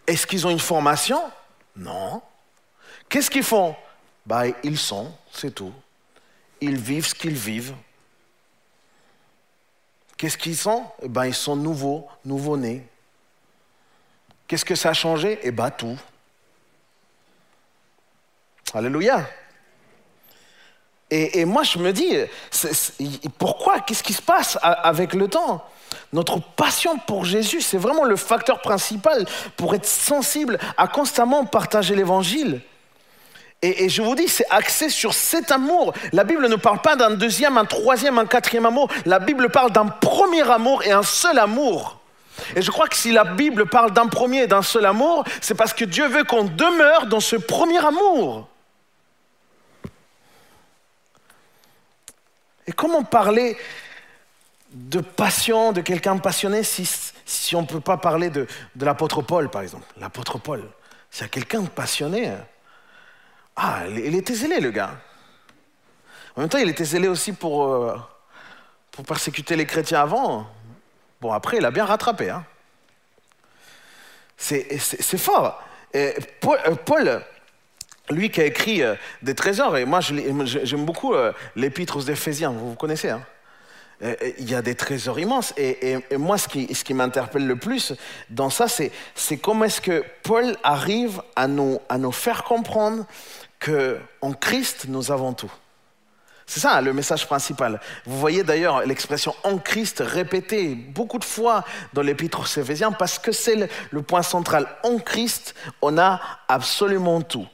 Est-ce 0.07 0.27
qu'ils 0.27 0.47
ont 0.47 0.51
une 0.51 0.59
formation? 0.59 1.21
Non. 1.77 2.23
Qu'est-ce 3.09 3.31
qu'ils 3.31 3.45
font? 3.45 3.77
Bah, 4.25 4.45
Ils 4.63 4.79
sont, 4.79 5.13
c'est 5.33 5.55
tout. 5.55 5.73
Ils 6.61 6.77
vivent 6.77 7.07
ce 7.07 7.15
qu'ils 7.15 7.35
vivent. 7.35 7.75
Qu'est-ce 10.17 10.39
qu'ils 10.39 10.57
sont? 10.57 10.87
Eh 11.03 11.09
ben, 11.09 11.27
Ils 11.27 11.35
sont 11.35 11.57
nouveaux, 11.57 12.09
nouveau-nés. 12.25 12.87
Qu'est-ce 14.47 14.65
que 14.65 14.75
ça 14.75 14.91
a 14.91 14.95
changé? 14.95 15.39
Eh 15.43 15.51
bien, 15.51 15.71
tout. 15.71 15.99
Alléluia. 18.73 19.29
Et, 21.11 21.45
moi, 21.45 21.63
je 21.63 21.79
me 21.79 21.93
dis, 21.93 22.17
pourquoi 23.39 23.81
Qu'est-ce 23.81 24.03
qui 24.03 24.15
se 24.15 24.23
passe 24.23 24.59
avec 24.63 25.15
le 25.15 25.29
temps? 25.29 25.65
Notre 26.13 26.41
passion 26.41 26.99
pour 27.07 27.25
Jésus, 27.25 27.61
c'est 27.61 27.79
vraiment 27.79 28.05
le 28.05 28.17
facteur 28.17 28.61
principal 28.61 29.27
pour 29.57 29.75
être 29.75 29.87
sensible 29.87 30.59
à 30.77 30.89
constamment 30.89 31.45
partager 31.45 31.95
l'évangile. 31.95 32.61
Et, 33.63 33.89
je 33.89 34.03
vous 34.03 34.15
dis, 34.15 34.29
c'est 34.29 34.47
axé 34.51 34.89
sur 34.89 35.15
cet 35.15 35.53
amour. 35.53 35.95
La 36.13 36.25
Bible 36.25 36.49
ne 36.49 36.57
parle 36.57 36.81
pas 36.81 36.97
d'un 36.97 37.11
deuxième, 37.11 37.59
un 37.59 37.65
troisième, 37.65 38.19
un 38.19 38.27
quatrième 38.27 38.67
amour. 38.67 38.89
La 39.07 39.19
Bible 39.19 39.51
parle 39.51 39.73
d'un 39.73 39.87
premier 39.87 40.49
amour 40.51 40.83
et 40.83 40.93
un 40.93 41.03
seul 41.03 41.39
amour. 41.39 42.01
Et 42.57 42.63
je 42.63 42.71
crois 42.71 42.89
que 42.89 42.97
si 42.97 43.13
la 43.13 43.25
Bible 43.25 43.67
parle 43.67 43.93
d'un 43.93 44.07
premier 44.07 44.43
et 44.43 44.47
d'un 44.47 44.63
seul 44.63 44.85
amour, 44.87 45.25
c'est 45.41 45.55
parce 45.55 45.73
que 45.73 45.85
Dieu 45.85 46.09
veut 46.09 46.25
qu'on 46.25 46.45
demeure 46.45 47.07
dans 47.07 47.21
ce 47.21 47.37
premier 47.37 47.79
amour. 47.85 48.49
Et 52.67 52.73
comment 52.73 53.03
parler 53.03 53.57
de 54.71 55.01
passion, 55.01 55.73
de 55.73 55.81
quelqu'un 55.81 56.19
passionné, 56.19 56.63
si, 56.65 57.55
on 57.55 57.63
ne 57.63 57.67
peut 57.67 57.81
pas 57.81 57.97
parler 57.97 58.31
de, 58.31 58.47
l'apôtre 58.81 59.23
Paul, 59.23 59.49
par 59.49 59.63
exemple? 59.63 59.87
L'apôtre 59.99 60.39
Paul, 60.39 60.69
c'est 61.11 61.31
quelqu'un 61.31 61.63
de 61.63 61.69
passionné. 61.69 62.29
Hein. 62.29 62.45
Ah, 63.57 63.83
il 63.89 64.15
était 64.15 64.35
zélé, 64.35 64.61
le 64.61 64.71
gars. 64.71 64.97
En 66.37 66.41
même 66.41 66.49
temps, 66.49 66.59
il 66.59 66.69
était 66.69 66.85
zélé 66.85 67.07
aussi 67.07 67.33
pour, 67.33 67.73
euh, 67.73 67.97
pour 68.91 69.05
persécuter 69.05 69.55
les 69.55 69.67
chrétiens 69.67 70.01
avant. 70.01 70.49
Bon, 71.21 71.33
après, 71.33 71.59
il 71.59 71.65
a 71.65 71.71
bien 71.71 71.85
rattrapé. 71.85 72.31
Hein. 72.31 72.45
C'est 74.37 75.19
fort. 75.19 75.63
Paul, 76.41 76.59
euh, 76.67 76.75
Paul 76.85 77.25
lui 78.11 78.31
qui 78.31 78.41
a 78.41 78.45
écrit 78.45 78.83
euh, 78.83 78.95
des 79.23 79.35
trésors, 79.35 79.77
et 79.77 79.85
moi 79.85 80.01
j'aime 80.01 80.85
beaucoup 80.85 81.15
euh, 81.15 81.33
l'épître 81.57 81.97
aux 81.97 82.03
Éphésiens, 82.03 82.51
vous, 82.51 82.71
vous 82.71 82.75
connaissez, 82.75 83.11
hein 83.11 83.23
il 84.39 84.51
y 84.51 84.55
a 84.55 84.61
des 84.61 84.75
trésors 84.75 85.19
immenses. 85.19 85.55
Et, 85.57 85.97
moi, 86.19 86.37
ce 86.37 86.49
qui, 86.49 86.95
m'interpelle 86.95 87.47
le 87.47 87.57
plus 87.57 87.95
dans 88.29 88.51
ça, 88.51 88.67
c'est, 88.69 88.91
comment 89.39 89.65
est-ce 89.65 89.81
que 89.81 90.05
Paul 90.23 90.57
arrive 90.63 91.23
à 91.37 91.47
nous, 91.47 91.81
à 91.89 91.97
nous 91.97 92.13
faire 92.13 92.45
comprendre 92.45 93.07
qu'en 93.61 94.33
Christ, 94.33 94.87
nous 94.89 95.11
avons 95.11 95.33
tout. 95.33 95.53
C'est 96.47 96.61
ça 96.61 96.83
le 96.83 96.93
message 96.93 97.27
principal. 97.27 97.81
Vous 98.05 98.19
voyez 98.19 98.43
d'ailleurs 98.43 98.85
l'expression 98.85 99.35
en 99.45 99.57
Christ 99.57 100.03
répétée 100.05 100.75
beaucoup 100.75 101.19
de 101.19 101.25
fois 101.25 101.65
dans 101.95 102.03
l'épître 102.03 102.41
aux 102.41 102.61
Éphésiens 102.61 102.93
parce 102.93 103.19
que 103.19 103.33
c'est 103.33 103.71
le 103.91 104.03
point 104.03 104.23
central. 104.23 104.69
En 104.83 104.99
Christ, 104.99 105.55
on 105.81 105.97
a 105.97 106.21
absolument 106.49 107.23
tout. 107.23 107.47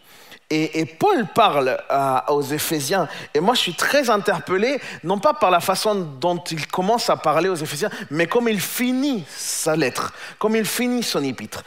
Et, 0.52 0.84
Paul 0.84 1.26
parle 1.32 1.78
aux 2.26 2.42
Éphésiens. 2.42 3.08
Et 3.34 3.38
moi, 3.38 3.54
je 3.54 3.60
suis 3.60 3.74
très 3.74 4.10
interpellé, 4.10 4.80
non 5.04 5.20
pas 5.20 5.32
par 5.32 5.52
la 5.52 5.60
façon 5.60 5.94
dont 5.94 6.38
il 6.50 6.66
commence 6.66 7.08
à 7.08 7.16
parler 7.16 7.48
aux 7.48 7.54
Éphésiens, 7.54 7.90
mais 8.10 8.26
comme 8.26 8.48
il 8.48 8.60
finit 8.60 9.24
sa 9.28 9.76
lettre, 9.76 10.12
comme 10.40 10.56
il 10.56 10.64
finit 10.64 11.04
son 11.04 11.22
épître. 11.22 11.62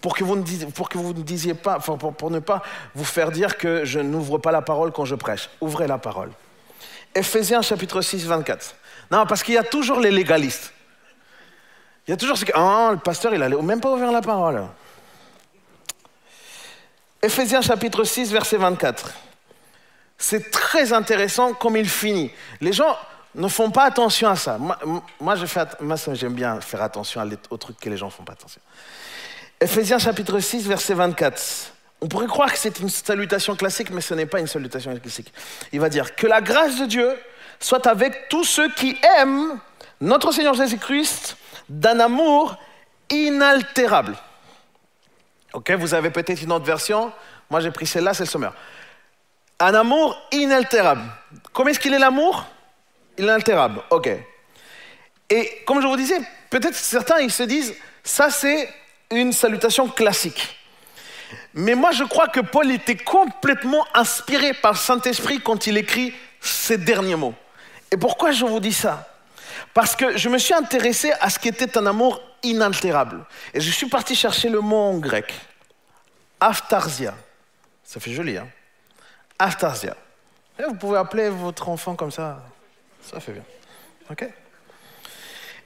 Pour 0.00 0.16
que 0.16 0.22
vous 0.22 0.36
ne 0.36 0.42
disiez, 0.42 0.66
pour 0.66 0.88
que 0.88 0.98
vous 0.98 1.12
ne 1.12 1.22
disiez 1.22 1.54
pas, 1.54 1.80
pour, 1.80 2.30
ne 2.30 2.38
pas 2.38 2.62
vous 2.94 3.04
faire 3.04 3.32
dire 3.32 3.58
que 3.58 3.84
je 3.84 3.98
n'ouvre 3.98 4.38
pas 4.38 4.52
la 4.52 4.62
parole 4.62 4.92
quand 4.92 5.04
je 5.04 5.16
prêche. 5.16 5.50
Ouvrez 5.60 5.88
la 5.88 5.98
parole. 5.98 6.30
Éphésiens 7.16 7.60
chapitre 7.60 8.02
6, 8.02 8.24
24. 8.24 8.76
Non, 9.10 9.26
parce 9.26 9.42
qu'il 9.42 9.54
y 9.54 9.58
a 9.58 9.64
toujours 9.64 9.98
les 9.98 10.12
légalistes. 10.12 10.72
Il 12.06 12.12
y 12.12 12.14
a 12.14 12.16
toujours 12.16 12.36
ce 12.36 12.44
que. 12.44 12.52
Ah, 12.54 12.90
le 12.92 12.98
pasteur, 12.98 13.34
il 13.34 13.40
n'a 13.40 13.48
même 13.48 13.80
pas 13.80 13.92
ouvert 13.92 14.12
la 14.12 14.22
parole. 14.22 14.62
Éphésiens 17.22 17.60
chapitre 17.60 18.02
6, 18.02 18.32
verset 18.32 18.56
24. 18.56 19.12
C'est 20.18 20.50
très 20.50 20.92
intéressant 20.92 21.54
comme 21.54 21.76
il 21.76 21.88
finit. 21.88 22.30
Les 22.60 22.72
gens 22.72 22.96
ne 23.34 23.46
font 23.48 23.70
pas 23.70 23.84
attention 23.84 24.28
à 24.28 24.36
ça. 24.36 24.58
Moi, 24.58 25.34
j'aime 26.14 26.34
bien 26.34 26.60
faire 26.60 26.82
attention 26.82 27.22
aux 27.50 27.56
trucs 27.56 27.78
que 27.78 27.88
les 27.88 27.96
gens 27.96 28.06
ne 28.06 28.10
font 28.10 28.24
pas 28.24 28.32
attention. 28.32 28.60
Ephésiens 29.60 29.98
chapitre 29.98 30.40
6, 30.40 30.66
verset 30.66 30.94
24. 30.94 31.40
On 32.00 32.08
pourrait 32.08 32.26
croire 32.26 32.52
que 32.52 32.58
c'est 32.58 32.80
une 32.80 32.88
salutation 32.88 33.54
classique, 33.54 33.90
mais 33.90 34.00
ce 34.00 34.14
n'est 34.14 34.26
pas 34.26 34.40
une 34.40 34.48
salutation 34.48 34.96
classique. 34.98 35.32
Il 35.70 35.78
va 35.78 35.88
dire 35.88 36.16
que 36.16 36.26
la 36.26 36.40
grâce 36.40 36.80
de 36.80 36.86
Dieu 36.86 37.16
soit 37.60 37.86
avec 37.86 38.28
tous 38.28 38.42
ceux 38.42 38.68
qui 38.74 38.96
aiment 39.18 39.60
notre 40.00 40.32
Seigneur 40.32 40.54
Jésus-Christ 40.54 41.36
d'un 41.68 42.00
amour 42.00 42.56
inaltérable. 43.08 44.16
Ok, 45.52 45.70
vous 45.72 45.94
avez 45.94 46.10
peut-être 46.10 46.42
une 46.42 46.52
autre 46.52 46.64
version. 46.64 47.12
Moi, 47.50 47.60
j'ai 47.60 47.70
pris 47.70 47.86
celle-là, 47.86 48.14
c'est 48.14 48.24
le 48.24 48.28
sommaire. 48.28 48.54
Un 49.60 49.74
amour 49.74 50.20
inaltérable. 50.32 51.02
Comment 51.52 51.70
est-ce 51.70 51.80
qu'il 51.80 51.94
est 51.94 51.98
l'amour? 51.98 52.46
Inaltérable. 53.18 53.82
Ok. 53.90 54.08
Et 55.28 55.62
comme 55.66 55.80
je 55.80 55.86
vous 55.86 55.96
disais, 55.96 56.18
peut-être 56.50 56.74
certains 56.74 57.18
ils 57.20 57.30
se 57.30 57.42
disent, 57.42 57.74
ça 58.02 58.30
c'est 58.30 58.68
une 59.10 59.32
salutation 59.32 59.88
classique. 59.88 60.58
Mais 61.54 61.74
moi, 61.74 61.92
je 61.92 62.04
crois 62.04 62.28
que 62.28 62.40
Paul 62.40 62.70
était 62.70 62.96
complètement 62.96 63.86
inspiré 63.94 64.52
par 64.54 64.76
Saint-Esprit 64.76 65.40
quand 65.40 65.66
il 65.66 65.76
écrit 65.76 66.14
ces 66.40 66.78
derniers 66.78 67.16
mots. 67.16 67.34
Et 67.90 67.96
pourquoi 67.96 68.32
je 68.32 68.44
vous 68.44 68.60
dis 68.60 68.72
ça? 68.72 69.11
Parce 69.74 69.96
que 69.96 70.16
je 70.16 70.28
me 70.28 70.38
suis 70.38 70.54
intéressé 70.54 71.12
à 71.20 71.30
ce 71.30 71.38
qui 71.38 71.48
était 71.48 71.76
un 71.78 71.86
amour 71.86 72.20
inaltérable. 72.42 73.24
Et 73.54 73.60
je 73.60 73.70
suis 73.70 73.86
parti 73.88 74.14
chercher 74.14 74.48
le 74.48 74.60
mot 74.60 74.76
en 74.76 74.98
grec. 74.98 75.32
Aftarsia. 76.40 77.14
Ça 77.84 78.00
fait 78.00 78.12
joli, 78.12 78.36
hein 78.36 78.48
Aftarsia. 79.38 79.96
Vous 80.58 80.74
pouvez 80.74 80.98
appeler 80.98 81.28
votre 81.28 81.68
enfant 81.68 81.94
comme 81.94 82.10
ça. 82.10 82.42
Ça 83.02 83.20
fait 83.20 83.32
bien. 83.32 83.44
OK 84.10 84.24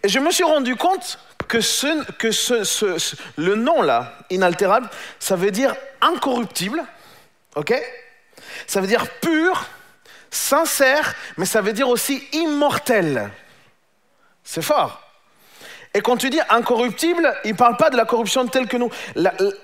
Et 0.02 0.08
je 0.08 0.18
me 0.18 0.30
suis 0.30 0.44
rendu 0.44 0.76
compte 0.76 1.18
que, 1.48 1.60
ce, 1.60 2.04
que 2.12 2.30
ce, 2.30 3.16
le 3.36 3.54
nom 3.54 3.82
là, 3.82 4.18
inaltérable, 4.30 4.88
ça 5.18 5.36
veut 5.36 5.50
dire 5.50 5.74
incorruptible, 6.00 6.84
ok 7.54 7.74
Ça 8.66 8.80
veut 8.80 8.86
dire 8.86 9.06
pur, 9.20 9.66
sincère, 10.30 11.14
mais 11.36 11.46
ça 11.46 11.60
veut 11.60 11.72
dire 11.72 11.88
aussi 11.88 12.26
immortel. 12.32 13.30
C'est 14.46 14.62
fort. 14.62 15.02
Et 15.92 16.00
quand 16.00 16.16
tu 16.16 16.30
dis 16.30 16.40
incorruptible, 16.48 17.36
il 17.44 17.52
ne 17.52 17.56
parle 17.56 17.76
pas 17.76 17.90
de 17.90 17.96
la 17.96 18.04
corruption 18.04 18.46
telle 18.46 18.68
que 18.68 18.76
nous. 18.76 18.90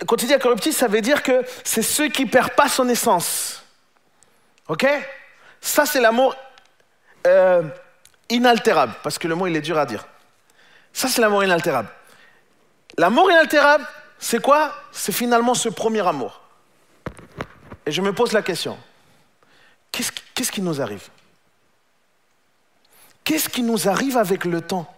quand 0.07 0.17
tu 0.17 0.27
dis 0.27 0.35
incorruptible, 0.35 0.75
ça 0.75 0.89
veut 0.89 1.01
dire 1.01 1.23
que 1.23 1.45
c'est 1.63 1.83
ceux 1.83 2.09
qui 2.09 2.25
ne 2.25 2.31
perdent 2.31 2.55
pas 2.55 2.69
son 2.69 2.89
essence. 2.89 3.63
Ok? 4.69 4.87
Ça, 5.61 5.87
c'est 5.87 6.01
l'amour 6.01 6.35
euh, 7.27 7.63
inaltérable, 8.29 8.95
parce 9.05 9.19
que 9.19 9.29
le 9.29 9.37
mot, 9.37 9.47
il 9.47 9.57
est 9.57 9.61
dur 9.61 9.79
à 9.79 9.87
dire. 9.87 10.05
Ça, 10.93 11.07
c'est 11.07 11.21
l'amour 11.21 11.45
inaltérable. 11.45 11.89
L'amour 12.99 13.31
inaltérable, 13.31 13.87
c'est 14.19 14.43
quoi? 14.43 14.75
C'est 14.91 15.13
finalement 15.13 15.55
ce 15.55 15.69
premier 15.69 16.07
amour. 16.07 16.41
Et 17.87 17.93
je 17.93 18.03
me 18.03 18.13
pose 18.13 18.33
la 18.33 18.43
question, 18.43 18.77
qu'est-ce 19.93 20.51
qui 20.51 20.61
nous 20.61 20.81
arrive? 20.81 21.09
Qu'est-ce 23.25 23.49
qui 23.49 23.63
nous 23.63 23.89
arrive 23.89 24.17
avec 24.17 24.45
le 24.45 24.61
temps? 24.61 24.93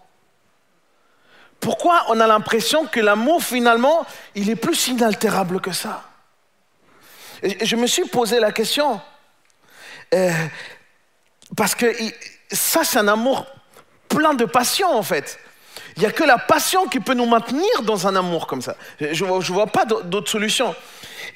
Pourquoi 1.61 2.05
on 2.09 2.21
a 2.21 2.27
l'impression 2.27 2.87
que 2.87 3.01
l'amour, 3.01 3.43
finalement, 3.43 4.05
il 4.35 4.51
est 4.51 4.57
plus 4.57 4.89
inaltérable 4.89 5.61
que 5.61 5.73
ça? 5.73 6.03
Je 7.43 7.77
me 7.77 7.87
suis 7.87 8.05
posé 8.05 8.41
la 8.41 8.53
question, 8.53 9.01
euh, 10.15 10.31
parce 11.57 11.75
que 11.75 11.87
ça, 12.51 12.85
c'est 12.85 12.99
un 12.99 13.09
amour 13.09 13.47
plein 14.09 14.35
de 14.35 14.45
passion, 14.45 14.95
en 14.95 15.03
fait. 15.03 15.39
Il 15.97 16.01
n'y 16.01 16.07
a 16.07 16.13
que 16.13 16.25
la 16.25 16.39
passion 16.39 16.87
qui 16.87 17.01
peut 17.01 17.15
nous 17.15 17.27
maintenir 17.27 17.83
dans 17.83 18.07
un 18.07 18.17
amour 18.17 18.47
comme 18.47 18.63
ça. 18.63 18.77
Je 19.01 19.25
ne 19.25 19.53
vois, 19.53 19.67
pas 19.67 19.85
d'autre 19.85 20.31
solution. 20.31 20.75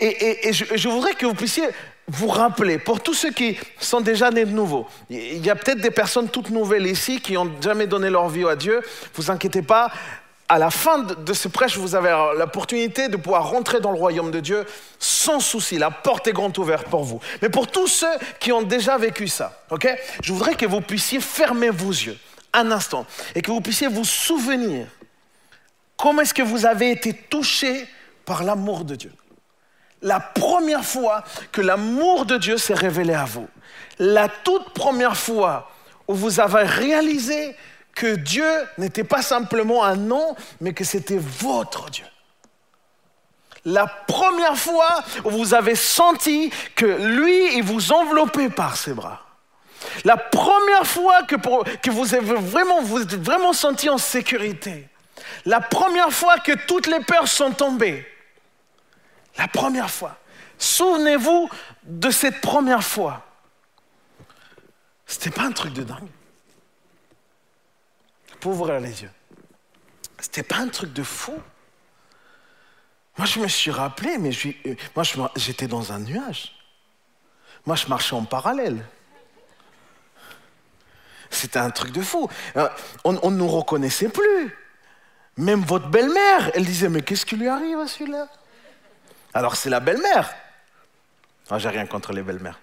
Et, 0.01 0.53
je, 0.53 0.89
voudrais 0.89 1.15
que 1.15 1.27
vous 1.27 1.35
puissiez 1.35 1.69
vous 2.09 2.29
rappeler, 2.29 2.79
pour 2.79 3.01
tous 3.01 3.15
ceux 3.15 3.31
qui 3.31 3.59
sont 3.79 4.01
déjà 4.01 4.31
nés 4.31 4.45
de 4.45 4.51
nouveau, 4.51 4.87
il 5.11 5.45
y 5.45 5.51
a 5.51 5.57
peut-être 5.57 5.81
des 5.81 5.91
personnes 5.91 6.29
toutes 6.29 6.51
nouvelles 6.51 6.87
ici 6.87 7.21
qui 7.21 7.35
n'ont 7.35 7.51
jamais 7.61 7.87
donné 7.87 8.11
leur 8.11 8.29
vie 8.29 8.47
à 8.47 8.57
Dieu. 8.57 8.81
Vous 9.15 9.31
inquiétez 9.31 9.63
pas, 9.63 9.91
à 10.49 10.59
la 10.59 10.71
fin 10.71 11.01
de 11.01 11.33
ce 11.35 11.49
prêche, 11.49 11.77
vous 11.77 11.95
avez 11.95 12.09
l'opportunité 12.39 13.09
de 13.09 13.19
pouvoir 13.19 13.51
rentrer 13.51 13.81
dans 13.81 13.93
le 13.93 13.99
royaume 13.99 14.31
de 14.31 14.41
Dieu 14.41 14.65
sans 14.99 15.41
souci. 15.41 15.77
La 15.77 15.91
porte 15.91 16.27
est 16.27 16.33
grande 16.33 16.57
ouverte 16.57 16.89
pour 16.89 17.05
vous. 17.05 17.21
Mais 17.43 17.51
pour 17.51 17.67
tous 17.67 17.87
ceux 17.87 18.07
qui 18.41 18.51
ont 18.53 18.63
déjà 18.63 18.97
vécu 18.97 19.29
ça, 19.29 19.63
ok? 19.71 19.87
Je 20.23 20.33
voudrais 20.33 20.55
que 20.55 20.65
vous 20.65 20.81
puissiez 20.81 21.21
fermer 21.21 21.69
vos 21.69 21.91
yeux 21.91 22.17
un 22.55 22.71
instant 22.71 23.05
et 23.35 23.43
que 23.43 23.51
vous 23.51 23.61
puissiez 23.61 23.89
vous 23.89 24.07
souvenir 24.07 24.87
comment 25.99 26.23
est-ce 26.23 26.33
que 26.33 26.43
vous 26.43 26.65
avez 26.65 26.93
été 26.93 27.13
touché 27.13 27.87
par 28.25 28.43
l'amour 28.43 28.85
de 28.85 28.95
Dieu. 28.95 29.13
La 30.03 30.21
première 30.21 30.85
fois 30.85 31.25
que 31.51 31.61
l'amour 31.61 32.25
de 32.27 32.37
Dieu 32.37 32.57
s'est 32.57 32.75
révélé 32.75 33.15
à 33.15 33.25
vous. 33.25 33.49
La 33.99 34.29
toute 34.29 34.71
première 34.71 35.17
fois 35.17 35.71
où 36.07 36.15
vous 36.15 36.41
avez 36.41 36.63
réalisé 36.63 37.57
que 37.95 38.15
Dieu 38.15 38.49
n'était 38.79 39.05
pas 39.05 39.23
simplement 39.23 39.85
un 39.85 39.97
nom, 39.97 40.37
mais 40.61 40.73
que 40.73 40.85
c'était 40.85 41.19
votre 41.19 41.91
Dieu. 41.91 42.07
La 43.65 43.87
première 43.87 44.57
fois 44.57 45.03
où 45.25 45.31
vous 45.31 45.53
avez 45.53 45.75
senti 45.75 46.51
que 46.77 46.87
lui, 46.87 47.57
il 47.57 47.63
vous 47.63 47.93
enveloppait 47.93 48.51
par 48.51 48.77
ses 48.77 48.95
bras. 48.95 49.21
La 50.05 50.17
première 50.17 50.87
fois 50.87 51.23
que, 51.25 51.91
vous 51.91 52.15
avez 52.15 52.35
vraiment, 52.35 52.83
vous 52.83 53.03
êtes 53.03 53.15
vraiment 53.15 53.53
senti 53.53 53.89
en 53.89 53.99
sécurité. 53.99 54.89
La 55.45 55.61
première 55.61 56.13
fois 56.13 56.39
que 56.39 56.53
toutes 56.67 56.87
les 56.87 57.01
peurs 57.01 57.29
sont 57.29 57.51
tombées. 57.51 58.07
La 59.39 59.49
première 59.49 59.91
fois. 59.91 60.19
Souvenez-vous 60.59 61.49
de 61.85 62.11
cette 62.11 62.41
première 62.41 62.83
fois. 62.83 63.25
C'était 65.07 65.31
pas 65.31 65.43
un 65.43 65.53
truc 65.53 65.73
de 65.73 65.85
dingue. 65.85 66.09
Pour 68.41 68.53
ouvrir 68.53 68.81
les 68.81 69.03
yeux. 69.03 69.11
C'était 70.21 70.43
pas 70.43 70.57
un 70.57 70.69
truc 70.69 70.93
de 70.93 71.03
fou. 71.03 71.41
Moi, 73.17 73.27
je 73.27 73.41
me 73.41 73.49
suis 73.49 73.71
rappelé, 73.71 74.19
mais 74.19 74.31
euh, 74.67 75.27
j'étais 75.37 75.67
dans 75.67 75.93
un 75.93 76.01
nuage. 76.01 76.55
Moi, 77.67 77.77
je 77.77 77.87
marchais 77.87 78.15
en 78.15 78.25
parallèle. 78.25 78.85
C'était 81.31 81.59
un 81.59 81.71
truc 81.71 81.93
de 81.93 82.03
fou. 82.03 82.29
Euh, 82.57 82.69
on 83.05 83.13
ne 83.13 83.37
nous 83.37 83.49
reconnaissait 83.49 84.09
plus. 84.09 84.57
Même 85.37 85.63
votre 85.63 85.89
belle-mère, 85.89 86.51
elle 86.55 86.65
disait, 86.65 86.89
mais 86.89 87.03
qu'est-ce 87.03 87.27
qui 87.27 87.37
lui 87.37 87.49
arrive 87.49 87.79
à 87.79 87.87
celui-là? 87.87 88.29
Alors 89.39 89.55
c'est 89.55 89.71
la 89.71 89.79
belle-mère. 89.79 90.35
Ah, 91.49 91.61
J'ai 91.61 91.69
rien 91.69 91.87
contre 91.87 92.13
les 92.13 92.23
belles-mères. 92.23 92.59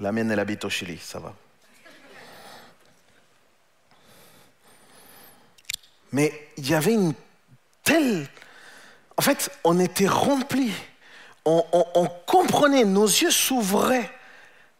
La 0.00 0.10
mienne, 0.10 0.28
elle 0.28 0.40
habite 0.40 0.64
au 0.64 0.68
Chili, 0.68 0.98
ça 0.98 1.20
va. 1.20 1.32
Mais 6.10 6.50
il 6.56 6.68
y 6.68 6.74
avait 6.74 6.94
une 6.94 7.14
telle... 7.84 8.26
En 9.16 9.22
fait, 9.22 9.52
on 9.62 9.78
était 9.78 10.08
remplis. 10.08 10.72
On, 11.44 11.62
comprenait, 12.26 12.84
nos 12.84 13.06
yeux 13.06 13.30
s'ouvraient 13.30 14.10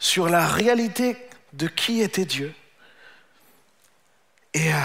sur 0.00 0.28
la 0.28 0.48
réalité 0.48 1.16
de 1.52 1.68
qui 1.68 2.02
était 2.02 2.24
Dieu. 2.24 2.52
Et 4.52 4.74
euh, 4.74 4.78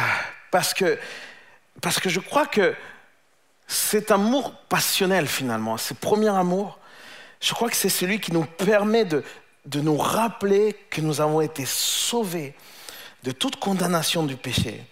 parce 0.51 0.75
que 0.75 0.99
je 1.81 2.19
crois 2.19 2.45
que 2.45 2.75
cet 3.69 4.09
amour 4.09 4.51
passionnel 4.67 5.27
finalement, 5.27 5.77
ce 5.77 5.93
premier 5.93 6.29
amour, 6.29 6.79
je 7.39 7.53
crois 7.53 7.69
que 7.69 7.75
c'est 7.75 7.87
celui 7.87 8.19
qui 8.19 8.33
nous 8.33 8.43
permet 8.43 9.05
de, 9.05 9.23
de 9.67 9.79
nous 9.79 9.95
rappeler 9.95 10.75
que 10.89 11.01
nous 11.01 11.21
avons 11.21 11.39
été 11.39 11.65
sauvés 11.65 12.55
de 13.23 13.31
toute 13.31 13.57
condamnation 13.57 14.23
du 14.23 14.35
péché. 14.37 14.83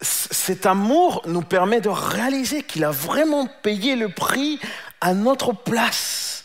Cet 0.00 0.64
amour 0.64 1.22
nous 1.26 1.42
permet 1.42 1.80
de 1.80 1.88
réaliser 1.88 2.62
qu'il 2.62 2.84
a 2.84 2.92
vraiment 2.92 3.48
payé 3.62 3.96
le 3.96 4.10
prix 4.10 4.60
à 5.00 5.12
notre 5.12 5.52
place 5.52 6.44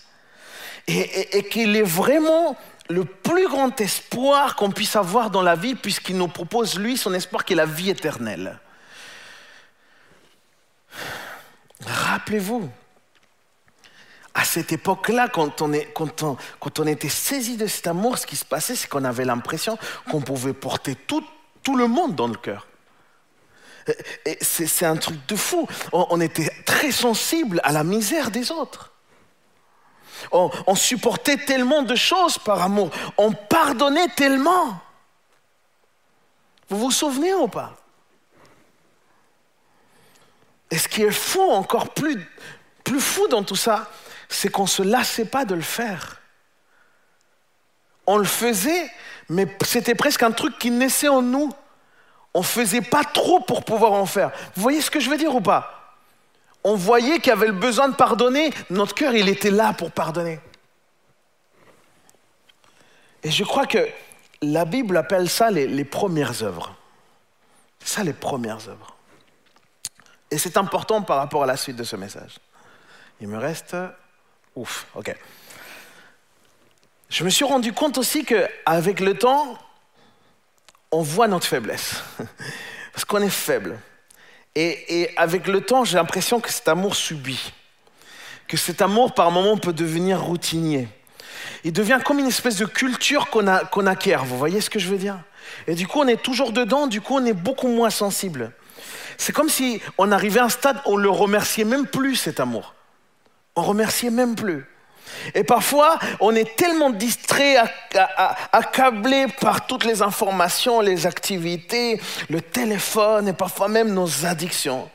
et, 0.88 1.38
et 1.38 1.48
qu'il 1.48 1.76
est 1.76 1.84
vraiment 1.84 2.58
le 2.90 3.06
plus 3.06 3.48
grand 3.48 3.80
espoir 3.80 4.56
qu'on 4.56 4.72
puisse 4.72 4.96
avoir 4.96 5.30
dans 5.30 5.44
la 5.44 5.56
vie, 5.56 5.76
puisqu'il 5.76 6.18
nous 6.18 6.30
propose, 6.30 6.80
lui, 6.80 6.98
son 6.98 7.14
espoir 7.14 7.46
qui 7.46 7.54
est 7.54 7.58
la 7.58 7.66
vie 7.66 7.92
éternelle. 7.92 8.60
Rappelez-vous, 11.86 12.70
à 14.34 14.44
cette 14.44 14.72
époque-là, 14.72 15.30
quand 15.30 15.62
on, 15.62 16.88
était 16.88 17.10
saisi 17.10 17.58
de 17.58 17.68
cet 17.68 17.88
amour, 17.88 18.18
ce 18.18 18.28
qui 18.28 18.36
se 18.36 18.46
passait, 18.46 18.76
c'est 18.76 18.88
qu'on 18.88 19.04
avait 19.04 19.26
l'impression 19.26 19.78
qu'on 20.10 20.22
pouvait 20.22 20.54
porter 20.54 20.96
tout, 20.96 21.24
tout 21.64 21.76
le 21.76 21.88
monde 21.88 22.16
dans 22.16 22.28
le 22.28 22.36
cœur. 22.36 22.68
C'est 24.42 24.86
un 24.86 24.98
truc 24.98 25.26
de 25.28 25.36
fou. 25.36 25.68
on 25.94 26.20
était 26.20 26.52
très 26.66 26.92
sensible 26.92 27.62
à 27.64 27.72
la 27.72 27.84
misère 27.84 28.32
des 28.32 28.52
autres. 28.52 28.92
On, 30.32 30.76
supportait 30.76 31.38
tellement 31.38 31.84
de 31.84 31.96
choses 31.96 32.38
par 32.38 32.62
amour. 32.62 32.90
On 33.18 33.32
pardonnait 33.32 34.10
tellement. 34.10 34.80
Vous 36.70 36.78
vous 36.78 36.92
souvenez 36.92 37.34
ou 37.34 37.48
pas? 37.48 37.76
Et 40.72 40.78
ce 40.78 40.88
qui 40.88 41.04
est 41.04 41.12
fou, 41.12 41.42
encore 41.42 41.94
plus, 41.94 42.28
fou 43.00 43.28
dans 43.28 43.44
tout 43.44 43.56
ça, 43.56 43.90
c'est 44.30 44.50
qu'on 44.50 44.64
ne 44.64 44.68
se 44.68 44.84
lassait 44.84 45.26
pas 45.26 45.46
de 45.46 45.56
le 45.56 45.62
faire. 45.62 46.22
On 48.06 48.18
le 48.18 48.26
faisait, 48.26 48.90
mais 49.30 49.48
c'était 49.66 49.96
presque 49.96 50.24
un 50.24 50.32
truc 50.32 50.58
qui 50.58 50.72
naissait 50.72 51.08
en 51.08 51.22
nous. 51.22 51.54
On 52.34 52.40
ne 52.40 52.46
faisait 52.46 52.82
pas 52.82 53.04
trop 53.04 53.40
pour 53.40 53.64
pouvoir 53.64 53.94
en 53.94 54.06
faire. 54.06 54.32
Vous 54.56 54.62
voyez 54.62 54.82
ce 54.82 54.92
que 54.92 55.00
je 55.00 55.10
veux 55.10 55.18
dire 55.18 55.34
ou 55.36 55.42
pas? 55.42 55.96
On 56.64 56.76
voyait 56.76 57.20
qu'il 57.20 57.30
y 57.30 57.34
avait 57.34 57.48
le 57.48 57.54
besoin 57.54 57.90
de 57.90 57.96
pardonner. 57.96 58.54
Notre 58.70 58.94
cœur, 58.94 59.14
il 59.16 59.30
était 59.30 59.52
là 59.52 59.74
pour 59.74 59.92
pardonner. 59.92 60.40
Et 63.24 63.32
je 63.32 63.44
crois 63.44 63.66
que 63.66 63.88
la 64.42 64.66
Bible 64.66 64.98
appelle 64.98 65.30
ça 65.30 65.50
les, 65.50 65.68
les 65.68 65.86
premières 65.86 66.44
œuvres. 66.44 66.76
Ça, 67.84 68.04
les 68.04 68.14
premières 68.14 68.68
œuvres. 68.68 68.97
Et 70.32 70.38
c'est 70.38 70.58
important 70.58 71.02
par 71.02 71.18
rapport 71.18 71.44
à 71.44 71.46
la 71.46 71.58
suite 71.58 71.76
de 71.76 71.84
ce 71.84 71.96
message. 71.96 72.38
Il 73.22 73.28
me 73.28 73.38
reste... 73.38 73.76
Ouf, 74.56 74.88
ok. 74.96 75.16
Je 77.10 77.24
me 77.24 77.30
suis 77.30 77.46
rendu 77.46 77.74
compte 77.74 77.98
aussi 77.98 78.26
qu'avec 78.26 79.00
le 79.00 79.18
temps, 79.18 79.58
on 80.92 81.02
voit 81.02 81.28
notre 81.28 81.48
faiblesse. 81.48 82.02
Parce 82.94 83.06
qu'on 83.06 83.22
est 83.22 83.30
faible. 83.30 83.80
Et, 84.56 85.02
et, 85.02 85.18
avec 85.18 85.48
le 85.48 85.62
temps, 85.62 85.86
j'ai 85.86 85.98
l'impression 85.98 86.40
que 86.40 86.52
cet 86.52 86.68
amour 86.68 86.96
subit. 86.96 87.54
Que 88.48 88.58
cet 88.58 88.82
amour, 88.82 89.14
par 89.14 89.30
moments, 89.32 89.58
peut 89.58 89.74
devenir 89.74 90.22
routinier. 90.22 90.88
Il 91.64 91.72
devient 91.72 92.00
comme 92.04 92.20
une 92.20 92.28
espèce 92.28 92.58
de 92.58 92.66
culture 92.66 93.30
qu'on 93.30 93.46
qu'on 93.72 93.86
acquiert. 93.86 94.26
Vous 94.26 94.38
voyez 94.38 94.60
ce 94.62 94.70
que 94.70 94.80
je 94.80 94.88
veux 94.88 94.98
dire? 94.98 95.20
Et 95.68 95.76
du 95.76 95.88
coup, 95.88 96.00
on 96.00 96.08
est 96.08 96.22
toujours 96.22 96.52
dedans, 96.52 96.88
du 96.88 97.02
coup, 97.02 97.16
on 97.16 97.26
est 97.26 97.34
beaucoup 97.34 97.68
moins 97.68 97.90
sensible. 97.90 98.52
C'est 99.18 99.34
comme 99.34 99.50
si 99.50 99.82
on 99.98 100.12
arrivait 100.12 100.40
à 100.40 100.46
un 100.46 100.50
stade 100.50 100.78
où 100.86 100.94
on 100.94 100.98
le 100.98 101.10
remerciait 101.10 101.64
même 101.64 101.88
plus, 101.88 102.16
cet 102.16 102.40
amour. 102.40 102.74
On 103.56 103.64
remerciait 103.64 104.12
même 104.12 104.36
plus. 104.36 104.66
Et 105.34 105.44
parfois, 105.44 106.00
on 106.20 106.36
est 106.36 106.56
tellement 106.56 106.90
distrait, 106.90 107.58
accablé 108.52 109.28
par 109.40 109.66
toutes 109.66 109.86
les 109.86 110.02
informations, 110.02 110.82
les 110.82 111.08
activités, 111.08 112.00
le 112.30 112.42
téléphone 112.42 113.28
et 113.28 113.34
parfois 113.34 113.68
même 113.68 113.94
nos 113.94 114.26
addictions. 114.26 114.90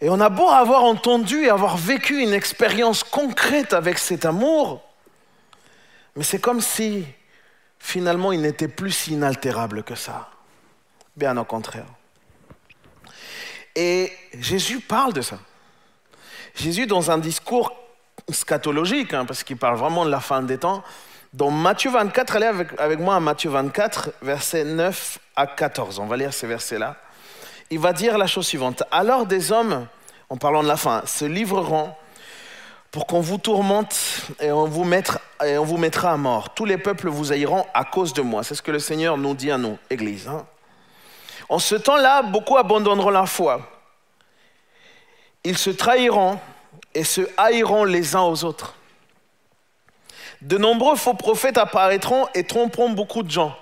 Et 0.00 0.10
on 0.10 0.20
a 0.20 0.28
beau 0.28 0.48
avoir 0.48 0.84
entendu 0.84 1.44
et 1.44 1.50
avoir 1.50 1.76
vécu 1.76 2.22
une 2.22 2.34
expérience 2.34 3.02
concrète 3.02 3.72
avec 3.72 3.98
cet 3.98 4.26
amour, 4.26 4.82
mais 6.14 6.22
c'est 6.22 6.38
comme 6.38 6.60
si 6.60 7.04
finalement 7.78 8.32
il 8.32 8.42
n'était 8.42 8.68
plus 8.68 8.90
si 8.90 9.12
inaltérable 9.12 9.82
que 9.82 9.94
ça. 9.94 10.28
Bien 11.16 11.36
au 11.38 11.44
contraire. 11.44 11.86
Et 13.76 14.10
Jésus 14.40 14.80
parle 14.80 15.12
de 15.12 15.20
ça. 15.20 15.38
Jésus, 16.54 16.86
dans 16.86 17.10
un 17.10 17.18
discours 17.18 17.72
scatologique, 18.30 19.12
hein, 19.12 19.26
parce 19.26 19.44
qu'il 19.44 19.58
parle 19.58 19.76
vraiment 19.76 20.04
de 20.06 20.10
la 20.10 20.20
fin 20.20 20.42
des 20.42 20.58
temps. 20.58 20.82
Dans 21.34 21.50
Matthieu 21.50 21.90
24, 21.90 22.36
allez 22.36 22.46
avec, 22.78 22.98
moi 22.98 23.16
à 23.16 23.20
Matthieu 23.20 23.50
24, 23.50 24.10
versets 24.22 24.64
9 24.64 25.18
à 25.36 25.46
14. 25.46 25.98
On 25.98 26.06
va 26.06 26.16
lire 26.16 26.32
ces 26.32 26.46
versets-là. 26.46 26.96
Il 27.70 27.78
va 27.78 27.92
dire 27.92 28.16
la 28.16 28.26
chose 28.26 28.46
suivante. 28.46 28.82
Alors 28.90 29.26
des 29.26 29.52
hommes, 29.52 29.86
en 30.30 30.38
parlant 30.38 30.62
de 30.62 30.68
la 30.68 30.78
fin, 30.78 31.02
se 31.04 31.26
livreront 31.26 31.92
pour 32.90 33.06
qu'on 33.06 33.20
vous 33.20 33.36
tourmente 33.36 33.94
et 34.40 34.50
on 34.50 34.64
vous, 34.64 34.84
mettra, 34.84 35.20
et 35.44 35.58
on 35.58 35.64
vous 35.64 35.76
mettra 35.76 36.12
à 36.12 36.16
mort. 36.16 36.54
Tous 36.54 36.64
les 36.64 36.78
peuples 36.78 37.10
vous 37.10 37.32
haïront 37.32 37.66
à 37.74 37.84
cause 37.84 38.14
de 38.14 38.22
moi. 38.22 38.42
C'est 38.42 38.54
ce 38.54 38.62
que 38.62 38.70
le 38.70 38.78
Seigneur 38.78 39.18
nous 39.18 39.34
dit 39.34 39.50
à 39.50 39.58
nous, 39.58 39.76
Église. 39.90 40.28
Hein. 40.28 40.46
En 41.48 41.58
ce 41.58 41.74
temps-là, 41.74 42.22
beaucoup 42.22 42.56
abandonneront 42.56 43.10
la 43.10 43.26
foi. 43.26 43.60
Ils 45.44 45.58
se 45.58 45.70
trahiront 45.70 46.40
et 46.94 47.04
se 47.04 47.20
haïront 47.36 47.84
les 47.84 48.16
uns 48.16 48.22
aux 48.22 48.44
autres. 48.44 48.74
De 50.42 50.58
nombreux 50.58 50.96
faux 50.96 51.14
prophètes 51.14 51.58
apparaîtront 51.58 52.26
et 52.34 52.44
tromperont 52.44 52.90
beaucoup 52.90 53.22
de 53.22 53.30
gens. 53.30 53.56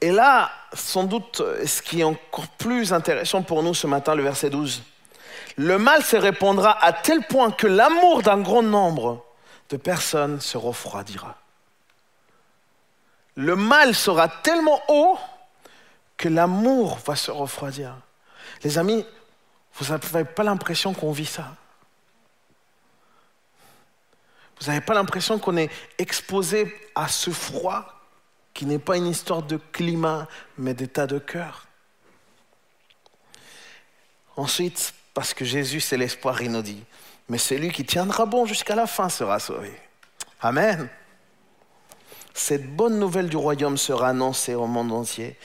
Et 0.00 0.10
là, 0.10 0.50
sans 0.72 1.04
doute, 1.04 1.42
ce 1.64 1.80
qui 1.80 2.00
est 2.00 2.04
encore 2.04 2.48
plus 2.58 2.92
intéressant 2.92 3.42
pour 3.42 3.62
nous 3.62 3.74
ce 3.74 3.86
matin, 3.86 4.14
le 4.14 4.24
verset 4.24 4.50
12. 4.50 4.82
Le 5.56 5.78
mal 5.78 6.02
se 6.02 6.16
répandra 6.16 6.76
à 6.84 6.92
tel 6.92 7.22
point 7.22 7.50
que 7.52 7.66
l'amour 7.66 8.22
d'un 8.22 8.40
grand 8.40 8.62
nombre 8.62 9.24
de 9.70 9.76
personnes 9.76 10.40
se 10.40 10.58
refroidira. 10.58 11.36
Le 13.36 13.54
mal 13.54 13.94
sera 13.94 14.28
tellement 14.28 14.80
haut 14.88 15.18
que 16.22 16.28
l'amour 16.28 17.00
va 17.04 17.16
se 17.16 17.32
refroidir. 17.32 17.96
Les 18.62 18.78
amis, 18.78 19.04
vous 19.74 19.86
n'avez 19.86 20.24
pas 20.24 20.44
l'impression 20.44 20.94
qu'on 20.94 21.10
vit 21.10 21.26
ça. 21.26 21.56
Vous 24.60 24.68
n'avez 24.68 24.80
pas 24.80 24.94
l'impression 24.94 25.40
qu'on 25.40 25.56
est 25.56 25.68
exposé 25.98 26.72
à 26.94 27.08
ce 27.08 27.30
froid 27.30 27.84
qui 28.54 28.66
n'est 28.66 28.78
pas 28.78 28.96
une 28.96 29.08
histoire 29.08 29.42
de 29.42 29.56
climat, 29.56 30.28
mais 30.56 30.74
d'état 30.74 31.08
de 31.08 31.18
cœur. 31.18 31.66
Ensuite, 34.36 34.94
parce 35.14 35.34
que 35.34 35.44
Jésus, 35.44 35.80
c'est 35.80 35.96
l'espoir, 35.96 36.40
il 36.40 36.52
nous 36.52 36.62
dit, 36.62 36.84
mais 37.28 37.38
celui 37.38 37.72
qui 37.72 37.84
tiendra 37.84 38.26
bon 38.26 38.46
jusqu'à 38.46 38.76
la 38.76 38.86
fin 38.86 39.08
sera 39.08 39.40
sauvé. 39.40 39.72
Amen. 40.40 40.88
Cette 42.32 42.76
bonne 42.76 43.00
nouvelle 43.00 43.28
du 43.28 43.36
royaume 43.36 43.76
sera 43.76 44.10
annoncée 44.10 44.54
au 44.54 44.68
monde 44.68 44.92
entier 44.92 45.36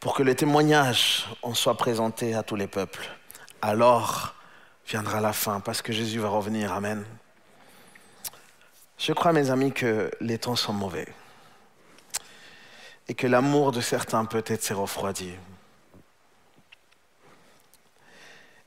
pour 0.00 0.14
que 0.14 0.22
le 0.22 0.34
témoignage 0.34 1.26
en 1.42 1.54
soit 1.54 1.76
présenté 1.76 2.34
à 2.34 2.42
tous 2.42 2.56
les 2.56 2.68
peuples 2.68 3.08
alors 3.60 4.34
viendra 4.86 5.20
la 5.20 5.32
fin 5.32 5.60
parce 5.60 5.82
que 5.82 5.92
Jésus 5.92 6.18
va 6.18 6.28
revenir. 6.28 6.72
Amen. 6.72 7.04
Je 8.96 9.12
crois, 9.12 9.32
mes 9.32 9.50
amis, 9.50 9.72
que 9.72 10.10
les 10.20 10.38
temps 10.38 10.56
sont 10.56 10.72
mauvais 10.72 11.08
et 13.08 13.14
que 13.14 13.26
l'amour 13.26 13.72
de 13.72 13.80
certains 13.80 14.24
peut-être 14.24 14.62
s'est 14.62 14.74
refroidi. 14.74 15.32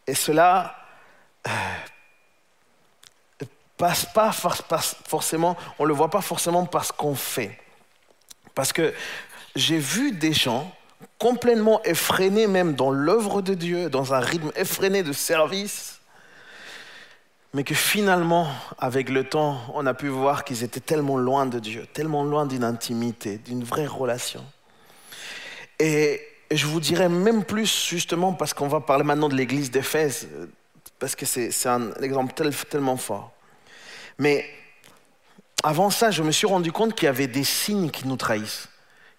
Et 0.07 0.15
cela 0.15 0.75
euh, 1.47 1.51
passe 3.77 4.05
pas 4.05 4.31
forcément, 4.31 5.57
on 5.79 5.83
ne 5.83 5.87
le 5.87 5.93
voit 5.93 6.09
pas 6.09 6.21
forcément 6.21 6.65
parce 6.65 6.91
qu'on 6.91 7.15
fait. 7.15 7.59
Parce 8.55 8.73
que 8.73 8.93
j'ai 9.55 9.77
vu 9.77 10.11
des 10.11 10.33
gens 10.33 10.73
complètement 11.17 11.81
effrénés 11.83 12.47
même 12.47 12.73
dans 12.73 12.91
l'œuvre 12.91 13.41
de 13.41 13.53
Dieu, 13.53 13.89
dans 13.89 14.13
un 14.13 14.19
rythme 14.19 14.51
effréné 14.55 15.03
de 15.03 15.13
service, 15.13 15.99
mais 17.53 17.63
que 17.63 17.75
finalement, 17.75 18.47
avec 18.79 19.09
le 19.09 19.23
temps, 19.25 19.59
on 19.73 19.85
a 19.85 19.93
pu 19.93 20.07
voir 20.07 20.43
qu'ils 20.43 20.63
étaient 20.63 20.79
tellement 20.79 21.17
loin 21.17 21.45
de 21.45 21.59
Dieu, 21.59 21.85
tellement 21.93 22.23
loin 22.23 22.45
d'une 22.45 22.63
intimité, 22.63 23.37
d'une 23.37 23.63
vraie 23.63 23.87
relation. 23.87 24.43
Et 25.79 26.21
je 26.49 26.65
vous 26.65 26.79
dirais 26.79 27.09
même 27.09 27.43
plus, 27.43 27.87
justement, 27.87 28.33
parce 28.33 28.53
qu'on 28.53 28.67
va 28.67 28.79
parler 28.79 29.03
maintenant 29.03 29.29
de 29.29 29.35
l'église 29.35 29.69
d'Éphèse, 29.69 30.29
parce 30.97 31.15
que 31.15 31.25
c'est 31.25 31.67
un 31.67 31.93
exemple 31.95 32.33
tellement 32.69 32.97
fort. 32.97 33.31
Mais 34.17 34.45
avant 35.63 35.89
ça, 35.89 36.09
je 36.11 36.23
me 36.23 36.31
suis 36.31 36.47
rendu 36.47 36.71
compte 36.71 36.95
qu'il 36.95 37.05
y 37.05 37.09
avait 37.09 37.27
des 37.27 37.43
signes 37.43 37.89
qui 37.89 38.07
nous 38.07 38.17
trahissent. 38.17 38.69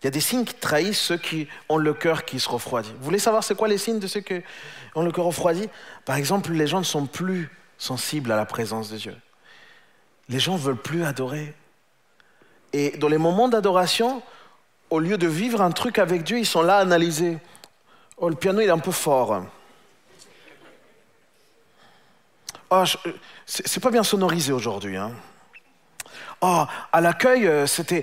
Il 0.03 0.07
y 0.07 0.09
a 0.09 0.11
des 0.11 0.21
signes 0.21 0.45
qui 0.45 0.55
trahissent 0.55 1.01
ceux 1.01 1.17
qui 1.17 1.47
ont 1.69 1.77
le 1.77 1.95
cœur 1.95 2.25
qui 2.25 2.41
se 2.41 2.49
refroidit. 2.49 2.93
Vous 2.99 3.05
voulez 3.05 3.21
savoir 3.21 3.45
c'est 3.45 3.55
quoi 3.55 3.69
les 3.69 3.79
signes 3.79 4.01
de 4.01 4.09
ceux 4.09 4.21
qui 4.21 4.43
ont 4.97 5.03
le 5.03 5.13
cœur 5.13 5.27
refroidi? 5.27 5.69
Par 6.05 6.17
exemple, 6.17 6.51
les 6.53 6.67
gens 6.67 6.81
ne 6.81 6.85
sont 6.85 7.07
plus 7.07 7.49
sensibles 7.79 8.33
à 8.33 8.37
la 8.37 8.45
présence 8.45 8.91
de 8.91 8.97
Dieu. 8.97 9.17
Les 10.29 10.41
gens 10.41 10.55
ne 10.55 10.59
veulent 10.59 10.77
plus 10.77 11.05
adorer. 11.05 11.55
Et 12.73 12.97
dans 12.97 13.07
les 13.07 13.19
moments 13.19 13.49
d'adoration, 13.49 14.23
au 14.91 14.99
lieu 14.99 15.19
de 15.19 15.29
vivre 15.29 15.61
un 15.63 15.71
truc 15.71 15.99
avec 15.99 16.25
Dieu, 16.25 16.39
ils 16.39 16.47
sont 16.47 16.63
là 16.63 16.79
à 16.79 16.81
analyser. 16.81 17.39
Oh, 18.17 18.29
le 18.29 18.35
piano, 18.35 18.61
il 18.61 18.67
est 18.67 18.71
un 18.71 18.79
peu 18.79 18.91
fort. 18.91 19.45
Oh, 22.71 22.85
c'est 23.47 23.81
pas 23.81 23.91
bien 23.91 24.03
sonorisé 24.03 24.53
aujourd'hui. 24.53 24.97
Hein. 24.97 25.13
Oh, 26.41 26.65
à 26.91 27.01
l'accueil, 27.01 27.47
euh, 27.47 27.69
c'était 27.69 28.03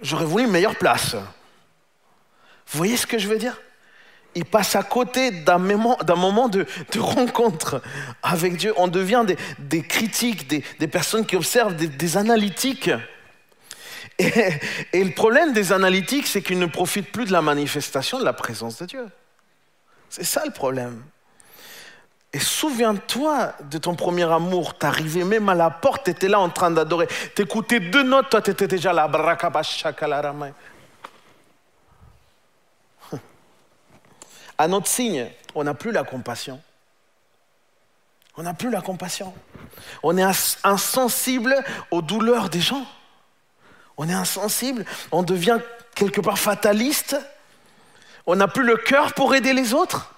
j'aurais 0.00 0.24
voulu 0.24 0.44
une 0.44 0.50
meilleure 0.50 0.76
place. 0.76 1.14
Vous 1.14 2.78
voyez 2.78 2.96
ce 2.96 3.06
que 3.06 3.18
je 3.18 3.28
veux 3.28 3.38
dire? 3.38 3.60
Il 4.34 4.46
passe 4.46 4.76
à 4.76 4.82
côté 4.82 5.30
d'un 5.30 5.58
moment, 5.58 5.98
de, 6.48 6.66
rencontre 6.98 7.82
avec 8.22 8.56
Dieu. 8.56 8.72
On 8.78 8.88
devient 8.88 9.24
des, 9.58 9.82
critiques, 9.82 10.48
des, 10.48 10.88
personnes 10.88 11.26
qui 11.26 11.36
observent, 11.36 11.76
des, 11.76 12.16
analytiques. 12.16 12.90
Et, 14.18 15.04
le 15.04 15.10
problème 15.10 15.52
des 15.52 15.72
analytiques, 15.72 16.26
c'est 16.26 16.40
qu'ils 16.40 16.58
ne 16.58 16.66
profitent 16.66 17.12
plus 17.12 17.26
de 17.26 17.32
la 17.32 17.42
manifestation 17.42 18.18
de 18.18 18.24
la 18.24 18.32
présence 18.32 18.78
de 18.78 18.86
Dieu. 18.86 19.06
C'est 20.08 20.24
ça 20.24 20.42
le 20.46 20.52
problème. 20.52 21.02
Et 22.32 22.38
souviens-toi 22.40 23.52
de 23.70 23.76
ton 23.78 23.94
premier 23.94 24.30
amour. 24.30 24.78
T'arrivais 24.78 25.24
même 25.24 25.48
à 25.50 25.54
la 25.54 25.70
porte, 25.70 26.04
t'étais 26.04 26.28
là 26.28 26.40
en 26.40 26.48
train 26.48 26.70
d'adorer. 26.70 27.06
T'écoutais 27.34 27.80
deux 27.80 28.02
notes, 28.02 28.30
toi 28.30 28.40
t'étais 28.40 28.68
déjà 28.68 28.92
là. 28.92 29.10
À 34.58 34.68
notre 34.68 34.86
signe, 34.86 35.28
on 35.54 35.64
n'a 35.64 35.74
plus 35.74 35.92
la 35.92 36.04
compassion. 36.04 36.60
On 38.36 38.44
n'a 38.44 38.54
plus 38.54 38.70
la 38.70 38.80
compassion. 38.80 39.34
On 40.02 40.16
est 40.16 40.24
insensible 40.64 41.54
aux 41.90 42.00
douleurs 42.00 42.48
des 42.48 42.60
gens. 42.60 42.86
On 43.98 44.08
est 44.08 44.14
insensible. 44.14 44.86
On 45.10 45.22
devient 45.22 45.58
quelque 45.94 46.22
part 46.22 46.38
fataliste. 46.38 47.16
On 48.24 48.36
n'a 48.36 48.48
plus 48.48 48.64
le 48.64 48.78
cœur 48.78 49.12
pour 49.12 49.34
aider 49.34 49.52
les 49.52 49.74
autres. 49.74 50.14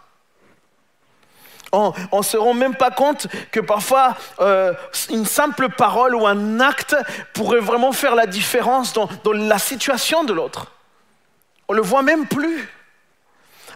On 1.74 2.18
ne 2.18 2.22
se 2.22 2.36
rend 2.36 2.54
même 2.54 2.74
pas 2.74 2.90
compte 2.90 3.26
que 3.50 3.60
parfois 3.60 4.16
euh, 4.40 4.72
une 5.10 5.26
simple 5.26 5.68
parole 5.70 6.14
ou 6.14 6.26
un 6.26 6.60
acte 6.60 6.96
pourrait 7.32 7.60
vraiment 7.60 7.92
faire 7.92 8.14
la 8.14 8.26
différence 8.26 8.92
dans, 8.92 9.08
la 9.32 9.58
situation 9.58 10.24
de 10.24 10.32
l'autre. 10.32 10.72
On 11.68 11.72
le 11.74 11.82
voit 11.82 12.02
même 12.02 12.26
plus. 12.26 12.68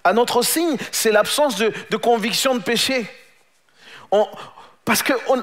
À 0.05 0.13
notre 0.13 0.43
signe, 0.43 0.77
c'est 0.93 1.11
l'absence 1.11 1.57
de, 1.57 1.97
conviction 1.97 2.55
de 2.55 2.63
péché. 2.63 3.07
parce 4.85 5.03
qu'on 5.03 5.43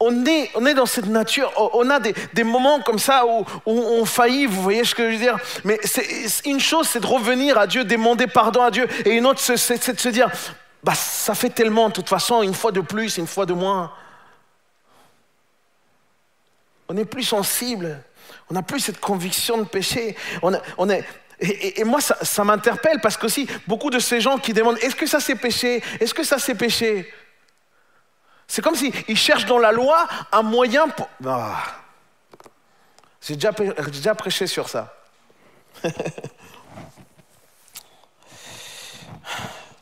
on 0.00 0.26
est, 0.26 0.74
dans 0.74 0.86
cette 0.86 1.06
nature, 1.06 1.50
on 1.72 1.88
a 1.88 1.98
des, 2.00 2.44
moments 2.44 2.80
comme 2.80 2.98
ça 2.98 3.24
où, 3.26 3.44
on 3.66 4.04
faillit, 4.04 4.46
vous 4.46 4.60
voyez 4.60 4.84
ce 4.84 4.94
que 4.94 5.06
je 5.06 5.14
veux 5.14 5.20
dire? 5.20 5.38
Mais 5.64 5.80
une 6.44 6.60
chose, 6.60 6.88
c'est 6.88 7.00
de 7.00 7.06
revenir 7.06 7.56
à 7.56 7.66
Dieu, 7.66 7.84
demander 7.84 8.26
pardon 8.26 8.62
à 8.62 8.70
Dieu, 8.70 8.86
et 9.06 9.12
une 9.12 9.26
autre, 9.26 9.40
c'est 9.40 9.94
de 9.94 10.00
se 10.00 10.08
dire, 10.10 10.30
bah, 10.84 10.94
ça 10.94 11.34
fait 11.34 11.48
tellement, 11.48 11.88
de 11.88 11.94
toute 11.94 12.10
façon, 12.10 12.42
une 12.42 12.52
fois 12.52 12.70
de 12.70 12.82
plus, 12.82 13.16
une 13.16 13.26
fois 13.26 13.46
de 13.46 13.54
moins. 13.54 13.90
On 16.90 16.96
est 16.98 17.06
plus 17.06 17.22
sensible, 17.22 18.02
on 18.50 18.54
n'a 18.54 18.62
plus 18.62 18.80
cette 18.80 19.00
conviction 19.00 19.56
de 19.56 19.64
péché. 19.64 20.14
On, 20.42 20.90
est, 20.90 21.04
et, 21.40 21.82
moi, 21.84 22.02
ça, 22.02 22.44
m'interpelle 22.44 23.00
parce 23.00 23.16
que 23.16 23.24
aussi, 23.24 23.48
beaucoup 23.66 23.88
de 23.88 23.98
ces 23.98 24.20
gens 24.20 24.36
qui 24.36 24.52
demandent, 24.52 24.76
est-ce 24.82 24.94
que 24.94 25.06
ça 25.06 25.20
c'est 25.20 25.36
péché? 25.36 25.82
Est-ce 26.00 26.12
que 26.12 26.22
ça 26.22 26.38
c'est 26.38 26.54
péché? 26.54 27.10
C'est 28.46 28.60
comme 28.60 28.76
s'ils 28.76 29.16
cherchent 29.16 29.46
dans 29.46 29.58
la 29.58 29.72
loi 29.72 30.06
un 30.32 30.42
moyen 30.42 30.88
pour... 30.88 31.08
Ah. 31.26 31.64
J'ai 33.22 33.36
déjà, 33.36 33.52
déjà 33.86 34.14
prêché 34.14 34.46
sur 34.46 34.68
ça. 34.68 34.94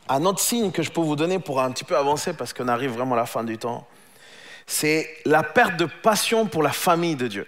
un 0.09 0.25
autre 0.25 0.39
signe 0.39 0.71
que 0.71 0.83
je 0.83 0.91
peux 0.91 1.01
vous 1.01 1.15
donner 1.15 1.39
pour 1.39 1.61
un 1.61 1.71
petit 1.71 1.83
peu 1.83 1.97
avancer, 1.97 2.33
parce 2.33 2.53
qu'on 2.53 2.67
arrive 2.67 2.91
vraiment 2.91 3.15
à 3.15 3.19
la 3.19 3.25
fin 3.25 3.43
du 3.43 3.57
temps, 3.57 3.87
c'est 4.65 5.09
la 5.25 5.43
perte 5.43 5.77
de 5.77 5.85
passion 5.85 6.45
pour 6.45 6.63
la 6.63 6.71
famille 6.71 7.15
de 7.15 7.27
Dieu. 7.27 7.47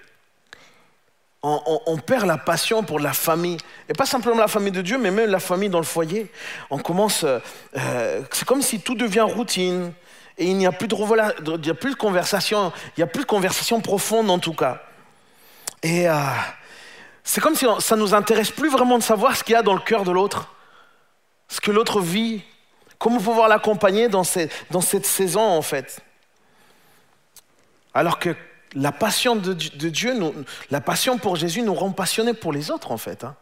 On, 1.48 1.98
perd 1.98 2.26
la 2.26 2.40
passion 2.40 2.82
pour 2.82 3.00
la 3.00 3.14
famille, 3.14 3.58
et 3.88 3.94
pas 3.94 4.08
simplement 4.08 4.38
la 4.38 4.48
famille 4.48 4.72
de 4.72 4.82
Dieu, 4.82 4.98
mais 4.98 5.12
même 5.12 5.30
la 5.30 5.40
famille 5.40 5.70
dans 5.70 5.78
le 5.78 5.86
foyer. 5.86 6.32
On 6.72 6.80
commence, 6.80 7.24
euh, 7.24 8.22
c'est 8.32 8.46
comme 8.46 8.64
si 8.64 8.80
tout 8.80 8.96
devient 8.96 9.22
routine, 9.22 9.94
et 10.40 10.46
il 10.46 10.58
n'y 10.58 10.66
a 10.66 10.72
plus 10.72 10.88
de, 10.88 11.94
conversation, 11.94 12.74
il 12.98 13.00
n'y 13.00 13.04
a 13.04 13.08
plus 13.08 13.22
de 13.22 13.28
conversation 13.28 13.80
profonde 13.80 14.32
en 14.32 14.40
tout 14.40 14.56
cas. 14.56 14.82
Et 15.84 16.10
euh, 16.10 16.16
c'est 17.24 17.42
comme 17.42 17.56
si 17.56 17.68
ça 17.78 17.96
nous 17.96 18.16
intéresse 18.16 18.50
plus 18.50 18.70
vraiment 18.70 18.98
de 18.98 19.04
savoir 19.04 19.36
ce 19.36 19.44
qu'il 19.44 19.54
y 19.54 19.56
a 19.56 19.62
dans 19.62 19.76
le 19.76 19.82
cœur 19.82 20.04
de 20.04 20.12
l'autre, 20.12 20.55
ce 21.48 21.62
que 21.62 21.72
l'autre 21.72 22.02
vit, 22.02 22.44
comment 22.98 23.20
pouvoir 23.20 23.48
l'accompagner 23.48 24.10
dans, 24.10 24.24
cette 24.24 25.06
saison 25.06 25.42
en 25.42 25.62
fait? 25.62 26.02
Alors 27.94 28.20
que 28.20 28.36
la 28.74 28.92
passion 28.92 29.36
de, 29.36 29.54
Dieu, 29.54 30.14
la 30.70 30.82
passion 30.82 31.18
pour 31.18 31.36
Jésus 31.36 31.62
nous 31.62 31.74
rend 31.74 31.92
passionnés 31.92 32.34
pour 32.34 32.52
les 32.52 32.72
autres 32.72 32.92
en 32.92 32.98
fait. 32.98 33.24
Hein. 33.24 33.36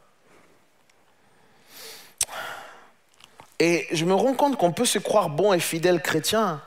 Et 3.60 3.88
je 3.92 4.06
me 4.06 4.14
rends 4.14 4.34
compte 4.34 4.58
qu'on 4.58 4.74
peut 4.74 4.86
se 4.86 5.00
croire 5.00 5.30
bon 5.30 5.54
et 5.54 5.60
fidèle 5.60 6.02
chrétien 6.02 6.62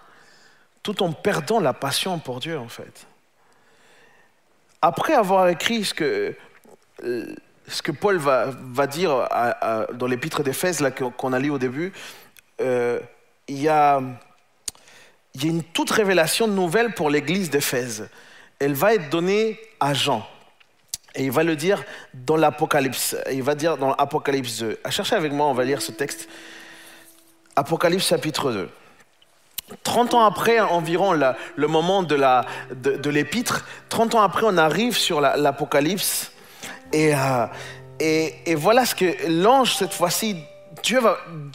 tout 0.82 1.02
en 1.02 1.12
perdant 1.12 1.58
la 1.58 1.72
passion 1.72 2.20
pour 2.20 2.38
Dieu, 2.38 2.56
en 2.58 2.68
fait. 2.68 3.08
Après 4.80 5.14
avoir 5.14 5.48
écrit 5.48 5.84
ce 5.84 5.92
que, 5.92 6.36
euh, 7.02 7.34
ce 7.68 7.82
que 7.82 7.92
Paul 7.92 8.18
va, 8.18 8.86
dire 8.86 9.28
dans 9.94 10.06
l'épître 10.06 10.42
d'Éphèse 10.42 10.84
qu'on 11.16 11.32
a 11.32 11.38
lu 11.38 11.50
au 11.50 11.58
début, 11.58 11.92
euh, 12.60 13.00
il, 13.48 13.60
y 13.60 13.68
a, 13.68 14.00
une 15.42 15.62
toute 15.62 15.90
révélation 15.90 16.48
nouvelle 16.48 16.94
pour 16.94 17.10
l'église 17.10 17.50
d'Éphèse. 17.50 18.08
Elle 18.58 18.74
va 18.74 18.94
être 18.94 19.10
donnée 19.10 19.58
à 19.80 19.94
Jean. 19.94 20.26
Et 21.14 21.24
il 21.24 21.30
va 21.30 21.44
le 21.44 21.56
dire 21.56 21.82
dans 22.14 22.36
l'Apocalypse. 22.36 23.16
Il 23.32 23.42
va 23.42 23.54
dire 23.54 23.76
dans 23.76 23.90
l'Apocalypse 23.90 24.58
2. 24.58 24.80
À 24.84 24.90
chercher 24.90 25.16
avec 25.16 25.32
moi, 25.32 25.46
on 25.46 25.54
va 25.54 25.64
lire 25.64 25.82
ce 25.82 25.92
texte. 25.92 26.28
Apocalypse 27.56 28.06
chapitre 28.06 28.52
2. 28.52 28.68
30 29.82 30.14
ans 30.14 30.24
après 30.24 30.60
environ 30.60 31.12
le 31.12 31.66
moment 31.66 32.02
de, 32.02 33.10
l'épître, 33.10 33.64
30 33.88 34.14
ans 34.14 34.22
après 34.22 34.44
on 34.44 34.56
arrive 34.58 34.96
sur 34.96 35.20
l'Apocalypse 35.20 36.30
euh, 36.94 37.46
et, 37.98 38.34
et, 38.46 38.54
voilà 38.54 38.84
ce 38.84 38.94
que 38.94 39.28
l'ange 39.28 39.76
cette 39.76 39.92
fois-ci, 39.92 40.36
Dieu 40.82 41.00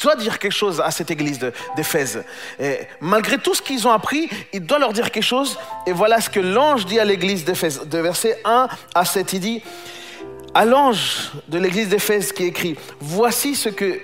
doit 0.02 0.16
dire 0.16 0.40
quelque 0.40 0.52
chose 0.52 0.82
à 0.82 0.92
cette 0.92 1.12
église 1.12 1.40
d'Éphèse. 1.76 2.24
malgré 3.00 3.38
tout 3.38 3.54
ce 3.54 3.62
qu'ils 3.62 3.88
ont 3.88 3.92
appris, 3.92 4.30
il 4.52 4.66
doit 4.66 4.80
leur 4.80 4.94
dire 4.94 5.12
quelque 5.12 5.24
chose 5.24 5.58
et 5.86 5.94
voilà 5.94 6.20
ce 6.20 6.30
que 6.30 6.40
l'ange 6.40 6.86
dit 6.86 7.00
à 7.00 7.06
l'église 7.06 7.46
d'Éphèse. 7.46 7.82
De 7.88 8.00
verset 8.00 8.40
1 8.44 8.68
à 8.96 9.06
7, 9.06 9.34
il 9.34 9.40
dit, 9.40 9.64
à 10.54 10.66
l'ange 10.66 11.32
de 11.48 11.58
l'église 11.58 11.90
d'Éphèse 11.90 12.32
qui 12.32 12.46
écrit, 12.46 12.76
voici 13.00 13.56
ce 13.56 13.70
que... 13.70 14.02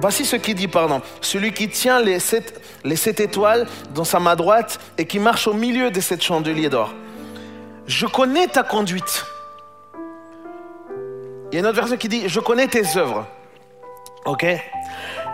voici 0.00 0.24
ce 0.24 0.36
qu'il 0.36 0.54
dit, 0.54 0.68
pardon. 0.68 1.02
Celui 1.20 1.52
qui 1.52 1.68
tient 1.68 2.00
les 2.00 2.20
sept, 2.20 2.60
les 2.84 2.96
sept 2.96 3.20
étoiles 3.20 3.66
dans 3.94 4.04
sa 4.04 4.20
main 4.20 4.36
droite 4.36 4.78
et 4.98 5.06
qui 5.06 5.18
marche 5.18 5.48
au 5.48 5.54
milieu 5.54 5.90
de 5.90 6.00
cette 6.00 6.22
chandelier 6.22 6.68
d'or. 6.68 6.94
Je 7.86 8.06
connais 8.06 8.46
ta 8.46 8.62
conduite. 8.62 9.24
Il 11.50 11.54
y 11.54 11.56
a 11.58 11.60
une 11.60 11.66
autre 11.66 11.76
version 11.76 11.96
qui 11.96 12.08
dit, 12.08 12.28
je 12.28 12.40
connais 12.40 12.66
tes 12.66 12.96
œuvres. 12.96 13.26
Ok? 14.24 14.44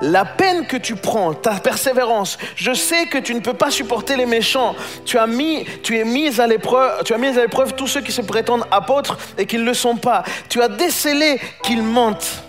La 0.03 0.25
peine 0.25 0.67
que 0.67 0.77
tu 0.77 0.97
prends, 0.97 1.33
ta 1.33 1.53
persévérance, 1.53 2.37
je 2.57 2.73
sais 2.73 3.07
que 3.07 3.19
tu 3.19 3.35
ne 3.35 3.41
peux 3.41 3.55
pas 3.55 3.71
supporter 3.71 4.17
les 4.17 4.27
méchants. 4.27 4.75
Tu 5.07 5.17
as 5.17 5.27
mis, 5.27 5.65
tu 5.83 5.99
es 5.99 6.41
à 6.41 6.47
l'épreuve, 6.47 7.03
tu 7.05 7.15
as 7.15 7.19
mis 7.19 7.29
à 7.29 7.41
l'épreuve 7.41 7.75
tous 7.75 7.87
ceux 7.87 8.01
qui 8.01 8.13
se 8.13 8.21
prétendent 8.21 8.67
apôtres 8.71 9.17
et 9.39 9.47
qui 9.47 9.59
ne 9.59 9.65
le 9.65 9.75
sont 9.75 9.97
pas. 9.97 10.25
Tu 10.49 10.61
as 10.61 10.69
décelé 10.69 11.41
qu'ils 11.63 11.83
mentent. 11.83 12.43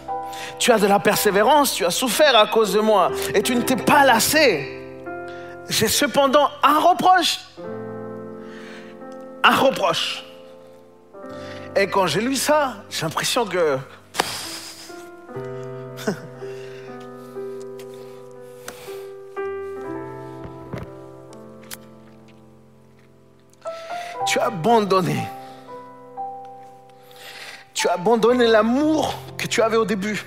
Tu 0.60 0.72
as 0.72 0.80
de 0.80 0.88
la 0.88 1.00
persévérance, 1.00 1.74
tu 1.74 1.86
as 1.86 1.92
souffert 1.92 2.36
à 2.38 2.48
cause 2.48 2.74
de 2.74 2.80
moi 2.80 3.12
et 3.34 3.42
tu 3.42 3.56
ne 3.56 3.62
t'es 3.62 3.76
pas 3.76 4.04
lassé. 4.04 4.82
J'ai 5.70 5.88
cependant 5.88 6.50
un 6.62 6.80
reproche. 6.80 7.40
Un 9.44 9.56
reproche. 9.56 10.24
Et 11.76 11.88
quand 11.88 12.06
j'ai 12.06 12.22
lu 12.22 12.36
ça, 12.36 12.76
j'ai 12.90 13.02
l'impression 13.02 13.46
que... 13.48 13.80
tu 24.28 24.38
as 24.40 24.46
abandonné. 24.46 25.18
Tu 27.74 27.88
as 27.90 27.94
abandonné 27.94 28.46
l'amour 28.46 29.16
que 29.36 29.48
tu 29.48 29.64
avais 29.64 29.78
au 29.78 29.86
début. 29.86 30.24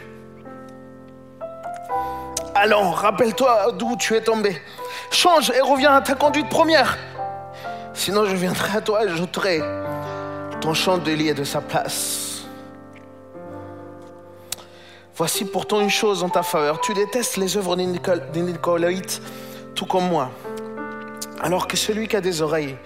Allons, 2.56 2.90
rappelle-toi 2.90 3.70
d'où 3.72 3.96
tu 3.96 4.16
es 4.16 4.20
tombé. 4.20 4.60
Change 5.12 5.50
et 5.50 5.60
reviens 5.60 5.94
à 5.94 6.00
ta 6.00 6.16
conduite 6.16 6.48
première. 6.48 6.98
Sinon, 7.94 8.24
je 8.24 8.34
viendrai 8.34 8.78
à 8.78 8.80
toi 8.80 9.04
et 9.04 9.08
j'ôterai 9.10 9.62
ton 10.66 10.74
chandelier 10.74 11.32
de 11.32 11.44
sa 11.44 11.60
place. 11.60 12.42
Voici 15.14 15.44
pourtant 15.44 15.80
une 15.80 15.90
chose 15.90 16.24
en 16.24 16.28
ta 16.28 16.42
faveur. 16.42 16.80
Tu 16.80 16.92
détestes 16.92 17.36
les 17.36 17.56
œuvres 17.56 17.76
des 17.76 18.52
tout 19.76 19.86
comme 19.86 20.08
moi. 20.08 20.32
Alors 21.40 21.68
que 21.68 21.76
celui 21.76 22.08
qui 22.08 22.16
a 22.16 22.20
des 22.20 22.42
oreilles 22.42 22.76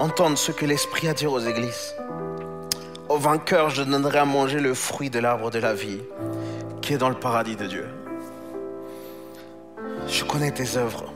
entende 0.00 0.36
ce 0.36 0.50
que 0.50 0.66
l'Esprit 0.66 1.06
a 1.06 1.14
dit 1.14 1.28
aux 1.28 1.38
églises. 1.38 1.94
Au 3.08 3.18
vainqueur, 3.18 3.70
je 3.70 3.84
donnerai 3.84 4.18
à 4.18 4.24
manger 4.24 4.58
le 4.58 4.74
fruit 4.74 5.08
de 5.08 5.20
l'arbre 5.20 5.52
de 5.52 5.60
la 5.60 5.74
vie 5.74 6.00
qui 6.82 6.94
est 6.94 6.98
dans 6.98 7.08
le 7.08 7.20
paradis 7.20 7.54
de 7.54 7.66
Dieu. 7.66 7.86
Je 10.08 10.24
connais 10.24 10.50
tes 10.50 10.76
œuvres. 10.76 11.12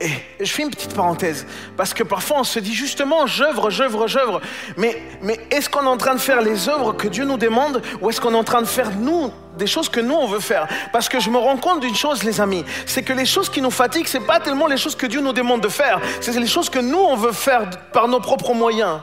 Et 0.00 0.10
je 0.40 0.52
fais 0.52 0.62
une 0.62 0.70
petite 0.70 0.92
parenthèse, 0.92 1.46
parce 1.76 1.94
que 1.94 2.02
parfois 2.02 2.38
on 2.40 2.44
se 2.44 2.58
dit 2.58 2.74
justement, 2.74 3.26
j'œuvre, 3.26 3.70
j'œuvre, 3.70 4.08
j'œuvre. 4.08 4.40
Mais, 4.76 5.00
mais 5.22 5.38
est-ce 5.52 5.70
qu'on 5.70 5.84
est 5.84 5.88
en 5.88 5.96
train 5.96 6.14
de 6.14 6.20
faire 6.20 6.42
les 6.42 6.68
œuvres 6.68 6.92
que 6.92 7.06
Dieu 7.06 7.24
nous 7.24 7.36
demande, 7.36 7.80
ou 8.00 8.10
est-ce 8.10 8.20
qu'on 8.20 8.34
est 8.34 8.36
en 8.36 8.44
train 8.44 8.60
de 8.60 8.66
faire 8.66 8.90
nous 8.90 9.32
des 9.56 9.68
choses 9.68 9.88
que 9.88 10.00
nous 10.00 10.14
on 10.14 10.26
veut 10.26 10.40
faire? 10.40 10.66
Parce 10.92 11.08
que 11.08 11.20
je 11.20 11.30
me 11.30 11.38
rends 11.38 11.56
compte 11.58 11.80
d'une 11.80 11.94
chose, 11.94 12.24
les 12.24 12.40
amis, 12.40 12.64
c'est 12.86 13.02
que 13.02 13.12
les 13.12 13.24
choses 13.24 13.48
qui 13.48 13.62
nous 13.62 13.70
fatiguent, 13.70 14.08
c'est 14.08 14.26
pas 14.26 14.40
tellement 14.40 14.66
les 14.66 14.76
choses 14.76 14.96
que 14.96 15.06
Dieu 15.06 15.20
nous 15.20 15.32
demande 15.32 15.60
de 15.60 15.68
faire, 15.68 16.00
c'est 16.20 16.38
les 16.38 16.46
choses 16.46 16.68
que 16.68 16.80
nous 16.80 16.98
on 16.98 17.14
veut 17.14 17.32
faire 17.32 17.70
par 17.92 18.08
nos 18.08 18.20
propres 18.20 18.52
moyens, 18.52 18.98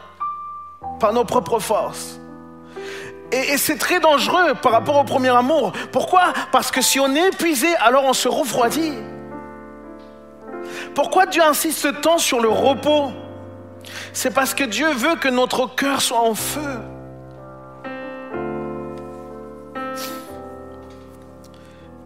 par 0.99 1.13
nos 1.13 1.23
propres 1.23 1.59
forces. 1.59 2.19
Et, 3.31 3.53
et 3.53 3.57
c'est 3.57 3.77
très 3.77 4.01
dangereux 4.01 4.55
par 4.61 4.73
rapport 4.73 4.97
au 4.97 5.05
premier 5.05 5.29
amour. 5.29 5.71
Pourquoi? 5.93 6.33
Parce 6.51 6.69
que 6.69 6.81
si 6.81 6.99
on 6.99 7.15
est 7.15 7.29
épuisé, 7.29 7.73
alors 7.77 8.03
on 8.03 8.13
se 8.13 8.27
refroidit. 8.27 8.93
Pourquoi 10.93 11.25
Dieu 11.25 11.41
insiste 11.41 12.01
tant 12.01 12.17
sur 12.17 12.39
le 12.39 12.49
repos? 12.49 13.11
C'est 14.13 14.33
parce 14.33 14.53
que 14.53 14.63
Dieu 14.63 14.91
veut 14.93 15.15
que 15.15 15.29
notre 15.29 15.67
cœur 15.75 16.01
soit 16.01 16.21
en 16.21 16.35
feu. 16.35 16.79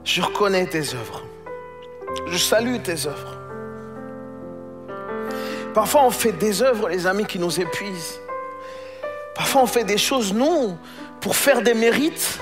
Je 0.04 0.22
reconnais 0.22 0.66
tes 0.68 0.94
œuvres. 0.94 1.24
Je 2.28 2.38
salue 2.38 2.78
tes 2.82 3.08
œuvres. 3.08 3.38
Parfois, 5.74 6.04
on 6.06 6.12
fait 6.12 6.32
des 6.32 6.62
œuvres, 6.62 6.88
les 6.88 7.06
amis, 7.06 7.26
qui 7.26 7.38
nous 7.38 7.60
épuisent. 7.60 8.20
Parfois, 9.36 9.64
on 9.64 9.68
fait 9.68 9.84
des 9.84 9.98
choses, 9.98 10.34
non, 10.34 10.78
pour 11.20 11.36
faire 11.36 11.62
des 11.62 11.74
mérites, 11.74 12.40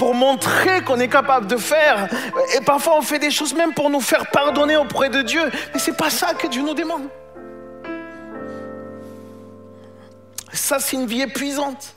pour 0.00 0.14
montrer 0.14 0.80
qu'on 0.82 0.98
est 0.98 1.08
capable 1.08 1.46
de 1.46 1.58
faire. 1.58 2.08
Et 2.56 2.62
parfois, 2.62 2.96
on 2.96 3.02
fait 3.02 3.18
des 3.18 3.30
choses 3.30 3.52
même 3.52 3.74
pour 3.74 3.90
nous 3.90 4.00
faire 4.00 4.30
pardonner 4.30 4.78
auprès 4.78 5.10
de 5.10 5.20
Dieu. 5.20 5.42
Mais 5.74 5.78
ce 5.78 5.90
n'est 5.90 5.96
pas 5.98 6.08
ça 6.08 6.32
que 6.32 6.46
Dieu 6.46 6.62
nous 6.62 6.72
demande. 6.72 7.02
Ça, 10.54 10.78
c'est 10.78 10.96
une 10.96 11.04
vie 11.04 11.20
épuisante. 11.20 11.94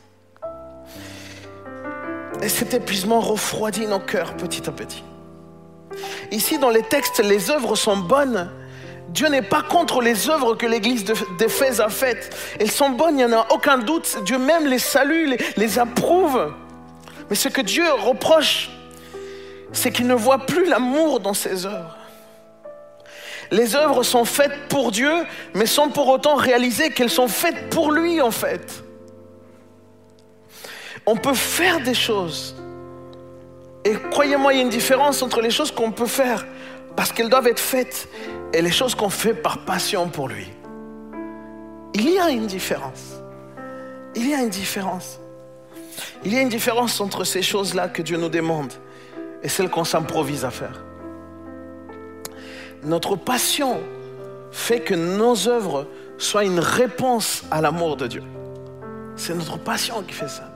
Et 2.41 2.49
cet 2.49 2.73
épuisement 2.73 3.21
refroidit 3.21 3.87
nos 3.87 3.99
cœurs 3.99 4.35
petit 4.35 4.67
à 4.67 4.73
petit. 4.73 5.05
Ici, 6.29 6.57
dans 6.59 6.71
les 6.71 6.83
textes, 6.83 7.23
les 7.23 7.51
œuvres 7.51 7.77
sont 7.77 7.95
bonnes. 7.95 8.51
Dieu 9.11 9.29
n'est 9.29 9.41
pas 9.41 9.61
contre 9.61 10.01
les 10.01 10.29
œuvres 10.29 10.55
que 10.55 10.65
l'église 10.65 11.05
d'Éphèse 11.39 11.79
a 11.79 11.87
faites. 11.87 12.35
Elles 12.59 12.69
sont 12.69 12.89
bonnes, 12.89 13.17
il 13.17 13.25
n'y 13.25 13.33
en 13.33 13.39
a 13.39 13.47
aucun 13.51 13.77
doute. 13.77 14.17
Dieu 14.25 14.39
même 14.39 14.67
les 14.67 14.79
salue, 14.79 15.25
les, 15.29 15.37
les 15.55 15.79
approuve. 15.79 16.53
Mais 17.29 17.35
ce 17.35 17.49
que 17.49 17.61
Dieu 17.61 17.85
reproche, 17.93 18.69
c'est 19.71 19.91
qu'il 19.91 20.07
ne 20.07 20.13
voit 20.13 20.45
plus 20.45 20.65
l'amour 20.65 21.19
dans 21.19 21.33
ses 21.33 21.65
œuvres. 21.65 21.97
Les 23.51 23.75
œuvres 23.75 24.03
sont 24.03 24.25
faites 24.25 24.67
pour 24.69 24.91
Dieu, 24.91 25.11
mais 25.53 25.65
sans 25.65 25.89
pour 25.89 26.07
autant 26.07 26.35
réaliser 26.35 26.89
qu'elles 26.91 27.09
sont 27.09 27.27
faites 27.27 27.69
pour 27.69 27.91
lui 27.91 28.21
en 28.21 28.31
fait. 28.31 28.83
On 31.05 31.15
peut 31.15 31.33
faire 31.33 31.81
des 31.81 31.93
choses. 31.93 32.55
Et 33.85 33.93
croyez-moi, 34.11 34.53
il 34.53 34.57
y 34.57 34.59
a 34.59 34.63
une 34.63 34.69
différence 34.69 35.21
entre 35.21 35.41
les 35.41 35.49
choses 35.49 35.71
qu'on 35.71 35.91
peut 35.91 36.07
faire 36.07 36.45
parce 36.95 37.11
qu'elles 37.11 37.29
doivent 37.29 37.47
être 37.47 37.59
faites 37.59 38.07
et 38.53 38.61
les 38.61 38.71
choses 38.71 38.95
qu'on 38.95 39.09
fait 39.09 39.33
par 39.33 39.65
passion 39.65 40.07
pour 40.07 40.29
lui. 40.29 40.47
Il 41.93 42.09
y 42.09 42.17
a 42.17 42.29
une 42.29 42.47
différence. 42.47 43.21
Il 44.15 44.29
y 44.29 44.33
a 44.33 44.39
une 44.39 44.49
différence. 44.49 45.19
Il 46.23 46.33
y 46.33 46.37
a 46.37 46.41
une 46.41 46.49
différence 46.49 46.99
entre 47.01 47.23
ces 47.23 47.41
choses-là 47.41 47.89
que 47.89 48.01
Dieu 48.01 48.17
nous 48.17 48.29
demande 48.29 48.71
et 49.41 49.49
celles 49.49 49.69
qu'on 49.69 49.83
s'improvise 49.83 50.45
à 50.45 50.51
faire. 50.51 50.83
Notre 52.83 53.15
passion 53.15 53.79
fait 54.51 54.81
que 54.81 54.93
nos 54.93 55.47
œuvres 55.47 55.87
soient 56.17 56.43
une 56.43 56.59
réponse 56.59 57.43
à 57.51 57.61
l'amour 57.61 57.97
de 57.97 58.07
Dieu. 58.07 58.23
C'est 59.15 59.35
notre 59.35 59.57
passion 59.57 60.03
qui 60.03 60.13
fait 60.13 60.27
ça. 60.27 60.49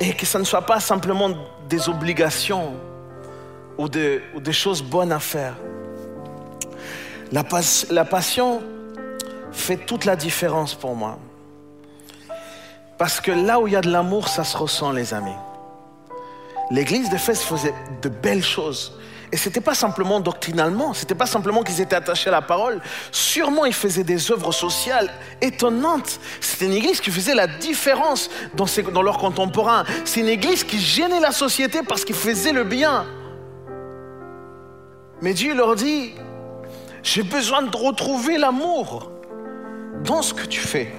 Et 0.00 0.12
que 0.14 0.26
ça 0.26 0.38
ne 0.38 0.44
soit 0.44 0.66
pas 0.66 0.80
simplement 0.80 1.30
des 1.68 1.88
obligations 1.88 2.74
ou, 3.78 3.88
des 3.88 4.20
choses 4.52 4.82
bonnes 4.82 5.12
à 5.12 5.20
faire. 5.20 5.54
La, 7.32 7.42
la 7.90 8.04
passion 8.04 8.62
fait 9.52 9.76
toute 9.76 10.04
la 10.04 10.16
différence 10.16 10.74
pour 10.74 10.94
moi. 10.94 11.18
Parce 12.98 13.20
que 13.20 13.32
là 13.32 13.58
où 13.60 13.66
il 13.66 13.72
y 13.72 13.76
a 13.76 13.80
de 13.80 13.90
l'amour, 13.90 14.28
ça 14.28 14.44
se 14.44 14.56
ressent, 14.56 14.92
les 14.92 15.14
amis. 15.14 15.36
L'église 16.70 17.10
d'Éphèse 17.10 17.40
faisait 17.40 17.74
de 18.02 18.08
belles 18.08 18.44
choses. 18.44 18.98
Et 19.32 19.36
ce 19.36 19.48
n'était 19.48 19.60
pas 19.60 19.74
simplement 19.74 20.20
doctrinalement, 20.20 20.94
ce 20.94 21.00
n'était 21.00 21.16
pas 21.16 21.26
simplement 21.26 21.64
qu'ils 21.64 21.80
étaient 21.80 21.96
attachés 21.96 22.28
à 22.28 22.32
la 22.32 22.42
parole. 22.42 22.80
Sûrement, 23.10 23.64
ils 23.64 23.74
faisaient 23.74 24.04
des 24.04 24.30
œuvres 24.30 24.52
sociales 24.52 25.12
étonnantes. 25.40 26.20
C'était 26.40 26.66
une 26.66 26.74
église 26.74 27.00
qui 27.00 27.10
faisait 27.10 27.34
la 27.34 27.48
différence 27.48 28.30
dans, 28.54 28.66
dans 28.92 29.02
leurs 29.02 29.18
contemporains. 29.18 29.84
C'est 30.04 30.20
une 30.20 30.28
église 30.28 30.62
qui 30.62 30.78
gênait 30.78 31.18
la 31.18 31.32
société 31.32 31.80
parce 31.82 32.04
qu'ils 32.04 32.14
faisaient 32.14 32.52
le 32.52 32.62
bien. 32.62 33.06
Mais 35.20 35.34
Dieu 35.34 35.54
leur 35.54 35.74
dit, 35.74 36.14
j'ai 37.02 37.24
besoin 37.24 37.62
de 37.62 37.76
retrouver 37.76 38.38
l'amour 38.38 39.10
dans 40.04 40.22
ce 40.22 40.32
que 40.32 40.46
tu 40.46 40.60
fais. 40.60 40.92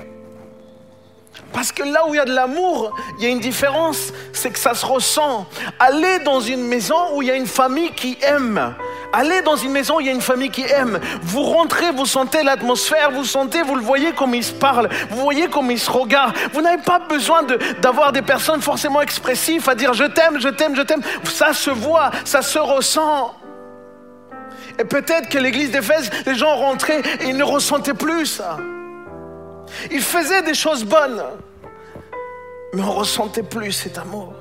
Parce 1.53 1.71
que 1.71 1.83
là 1.83 2.05
où 2.07 2.13
il 2.13 2.17
y 2.17 2.19
a 2.19 2.25
de 2.25 2.33
l'amour, 2.33 2.93
il 3.17 3.23
y 3.23 3.27
a 3.27 3.29
une 3.29 3.39
différence, 3.39 4.11
c'est 4.33 4.49
que 4.51 4.59
ça 4.59 4.73
se 4.73 4.85
ressent. 4.85 5.47
Allez 5.79 6.19
dans 6.19 6.41
une 6.41 6.67
maison 6.67 6.97
où 7.13 7.21
il 7.21 7.29
y 7.29 7.31
a 7.31 7.35
une 7.35 7.47
famille 7.47 7.91
qui 7.91 8.17
aime. 8.21 8.75
Allez 9.13 9.41
dans 9.41 9.55
une 9.55 9.71
maison 9.71 9.97
où 9.97 10.01
il 10.01 10.07
y 10.07 10.09
a 10.09 10.13
une 10.13 10.19
famille 10.19 10.49
qui 10.49 10.63
aime. 10.63 10.99
Vous 11.21 11.43
rentrez, 11.43 11.91
vous 11.91 12.05
sentez 12.05 12.43
l'atmosphère, 12.43 13.11
vous 13.11 13.23
sentez, 13.23 13.61
vous 13.61 13.75
le 13.75 13.81
voyez 13.81 14.11
comme 14.11 14.35
ils 14.35 14.43
se 14.43 14.51
parlent, 14.51 14.89
vous 15.09 15.21
voyez 15.21 15.47
comme 15.47 15.71
ils 15.71 15.79
se 15.79 15.89
regardent. 15.89 16.35
Vous 16.51 16.61
n'avez 16.61 16.81
pas 16.81 16.99
besoin 16.99 17.43
d'avoir 17.81 18.11
des 18.11 18.21
personnes 18.21 18.61
forcément 18.61 19.01
expressives 19.01 19.69
à 19.69 19.75
dire 19.75 19.93
je 19.93 20.03
t'aime, 20.03 20.41
je 20.41 20.49
t'aime, 20.49 20.75
je 20.75 20.81
t'aime. 20.81 21.01
Ça 21.23 21.53
se 21.53 21.69
voit, 21.69 22.11
ça 22.25 22.41
se 22.41 22.59
ressent. 22.59 23.33
Et 24.77 24.83
peut-être 24.83 25.29
que 25.29 25.37
l'église 25.37 25.71
d'Éphèse, 25.71 26.09
les 26.25 26.35
gens 26.35 26.53
rentraient 26.55 27.01
et 27.21 27.29
ils 27.29 27.37
ne 27.37 27.43
ressentaient 27.45 27.93
plus 27.93 28.25
ça. 28.25 28.57
Ils 29.91 30.01
faisaient 30.01 30.43
des 30.43 30.53
choses 30.53 30.83
bonnes, 30.83 31.23
mais 32.73 32.81
on 32.81 32.91
ressentait 32.91 33.43
plus 33.43 33.71
cet 33.71 33.97
amour. 33.97 34.33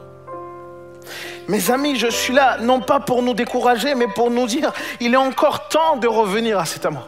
Mes 1.47 1.71
amis, 1.71 1.97
je 1.97 2.07
suis 2.07 2.33
là 2.33 2.59
non 2.61 2.81
pas 2.81 3.01
pour 3.01 3.23
nous 3.23 3.35
décourager, 3.35 3.95
mais 3.95 4.09
pour 4.09 4.31
nous 4.31 4.47
dire, 4.47 4.73
il 5.01 5.13
est 5.13 5.19
encore 5.19 5.69
temps 5.69 5.97
de 5.97 6.09
revenir 6.09 6.59
à 6.59 6.65
cet 6.65 6.87
amour. 6.87 7.07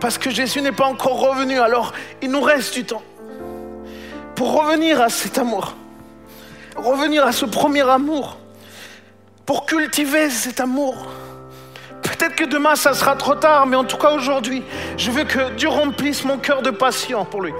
Parce 0.00 0.18
que 0.18 0.30
Jésus 0.30 0.62
n'est 0.62 0.72
pas 0.72 0.86
encore 0.86 1.20
revenu, 1.20 1.60
alors 1.60 1.92
il 2.22 2.30
nous 2.30 2.40
reste 2.40 2.74
du 2.74 2.84
temps 2.84 3.02
pour 4.34 4.60
revenir 4.60 5.00
à 5.00 5.08
cet 5.08 5.38
amour, 5.38 5.74
revenir 6.76 7.24
à 7.24 7.32
ce 7.32 7.44
premier 7.44 7.88
amour, 7.88 8.38
pour 9.46 9.66
cultiver 9.66 10.30
cet 10.30 10.58
amour. 10.60 11.06
Peut-être 12.02 12.34
que 12.34 12.44
demain, 12.44 12.76
ça 12.76 12.94
sera 12.94 13.16
trop 13.16 13.34
tard, 13.34 13.66
mais 13.66 13.76
en 13.76 13.84
tout 13.84 13.96
cas 13.96 14.10
aujourd'hui, 14.10 14.62
je 14.96 15.10
veux 15.10 15.24
que 15.24 15.50
Dieu 15.50 15.68
remplisse 15.68 16.24
mon 16.24 16.38
cœur 16.38 16.62
de 16.62 16.70
passion 16.70 17.24
pour 17.24 17.42
lui. 17.42 17.52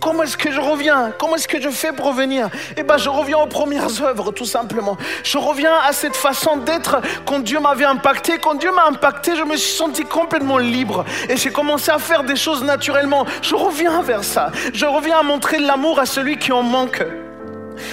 Comment 0.00 0.22
est-ce 0.22 0.38
que 0.38 0.50
je 0.50 0.60
reviens? 0.60 1.12
Comment 1.18 1.36
est-ce 1.36 1.46
que 1.46 1.60
je 1.60 1.68
fais 1.68 1.92
pour 1.92 2.06
revenir? 2.06 2.48
Eh 2.78 2.82
bien, 2.82 2.96
je 2.96 3.10
reviens 3.10 3.36
aux 3.36 3.46
premières 3.46 4.02
œuvres, 4.02 4.32
tout 4.32 4.46
simplement. 4.46 4.96
Je 5.22 5.36
reviens 5.36 5.74
à 5.86 5.92
cette 5.92 6.16
façon 6.16 6.56
d'être 6.56 7.02
quand 7.26 7.40
Dieu 7.40 7.60
m'avait 7.60 7.84
impacté. 7.84 8.38
Quand 8.38 8.54
Dieu 8.54 8.72
m'a 8.72 8.86
impacté, 8.86 9.36
je 9.36 9.44
me 9.44 9.56
suis 9.56 9.76
senti 9.76 10.04
complètement 10.04 10.56
libre. 10.56 11.04
Et 11.28 11.36
j'ai 11.36 11.50
commencé 11.50 11.90
à 11.90 11.98
faire 11.98 12.24
des 12.24 12.36
choses 12.36 12.64
naturellement. 12.64 13.26
Je 13.42 13.54
reviens 13.54 14.00
vers 14.00 14.24
ça. 14.24 14.50
Je 14.72 14.86
reviens 14.86 15.18
à 15.18 15.22
montrer 15.22 15.58
l'amour 15.58 16.00
à 16.00 16.06
celui 16.06 16.38
qui 16.38 16.50
en 16.50 16.62
manque. 16.62 17.04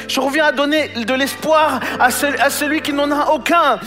Je 0.08 0.20
reviens 0.22 0.46
à 0.46 0.52
donner 0.54 0.90
de 0.90 1.14
l'espoir 1.14 1.82
à, 2.00 2.10
celui 2.10 2.82
qui 2.82 2.94
n'en 2.94 3.12
a 3.12 3.32
aucun. 3.32 3.80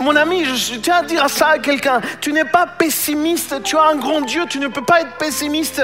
Mon 0.00 0.16
ami, 0.16 0.44
je 0.44 0.76
tiens 0.76 0.96
à 0.96 1.02
dire 1.02 1.28
ça 1.28 1.48
à 1.48 1.58
quelqu'un. 1.58 2.00
Tu 2.20 2.32
n'es 2.32 2.44
pas 2.44 2.66
pessimiste. 2.66 3.62
Tu 3.62 3.76
as 3.76 3.82
un 3.82 3.96
grand 3.96 4.22
Dieu. 4.22 4.44
Tu 4.48 4.58
ne 4.58 4.68
peux 4.68 4.82
pas 4.82 5.02
être 5.02 5.16
pessimiste. 5.18 5.82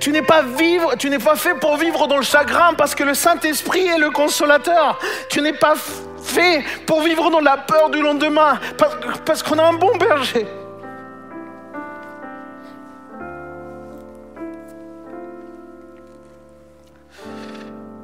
Tu 0.00 0.10
n'es 0.10 0.22
pas 0.22 0.42
vivre. 0.42 0.94
Tu 0.96 1.08
n'es 1.10 1.18
pas 1.18 1.36
fait 1.36 1.54
pour 1.54 1.76
vivre 1.76 2.06
dans 2.06 2.16
le 2.16 2.22
chagrin 2.22 2.74
parce 2.74 2.94
que 2.94 3.04
le 3.04 3.14
Saint-Esprit 3.14 3.86
est 3.86 3.98
le 3.98 4.10
consolateur. 4.10 4.98
Tu 5.30 5.40
n'es 5.40 5.52
pas 5.52 5.74
fait 6.22 6.64
pour 6.86 7.02
vivre 7.02 7.30
dans 7.30 7.40
la 7.40 7.56
peur 7.56 7.90
du 7.90 8.00
lendemain 8.00 8.58
parce 9.24 9.42
qu'on 9.42 9.58
a 9.58 9.64
un 9.64 9.74
bon 9.74 9.96
berger. 9.96 10.46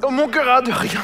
Oh, 0.02 0.10
mon 0.10 0.28
cœur 0.28 0.48
a 0.48 0.62
de 0.62 0.72
rien. 0.72 1.00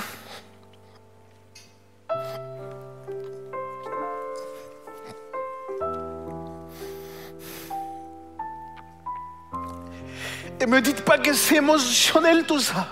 Et 10.61 10.67
me 10.67 10.81
dites 10.81 11.03
pas 11.03 11.19
que 11.19 11.33
c'est 11.33 11.57
émotionnel 11.57 12.45
tout 12.45 12.61
ça. 12.61 12.89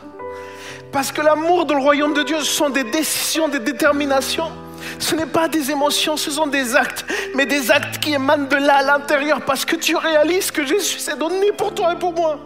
Parce 0.93 1.11
que 1.11 1.23
l'amour 1.23 1.65
dans 1.65 1.75
le 1.75 1.83
royaume 1.83 2.15
de 2.15 2.23
Dieu, 2.23 2.39
ce 2.41 2.45
sont 2.45 2.71
des 2.71 2.85
décisions, 2.85 3.49
des 3.49 3.59
déterminations. 3.59 4.53
Ce 4.99 5.15
n'est 5.15 5.27
pas 5.27 5.49
des 5.49 5.71
émotions, 5.71 6.17
ce 6.17 6.31
sont 6.31 6.47
des 6.47 6.77
actes, 6.77 7.05
mais 7.35 7.47
des 7.47 7.71
actes 7.71 7.99
qui 7.99 8.13
émanent 8.13 8.47
de 8.47 8.57
là 8.57 8.77
à 8.77 8.83
l'intérieur 8.83 9.41
parce 9.43 9.65
que 9.65 9.77
tu 9.77 9.97
réalises 9.97 10.51
que 10.51 10.65
Jésus 10.65 10.99
s'est 10.99 11.17
donné 11.17 11.53
pour 11.53 11.75
toi 11.75 11.95
et 11.95 11.99
pour 11.99 12.13
moi. 12.13 12.39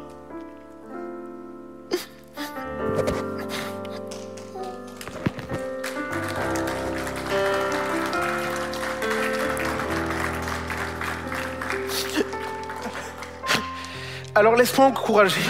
Alors 14.38 14.54
laisse-moi 14.54 14.86
encourager. 14.86 15.40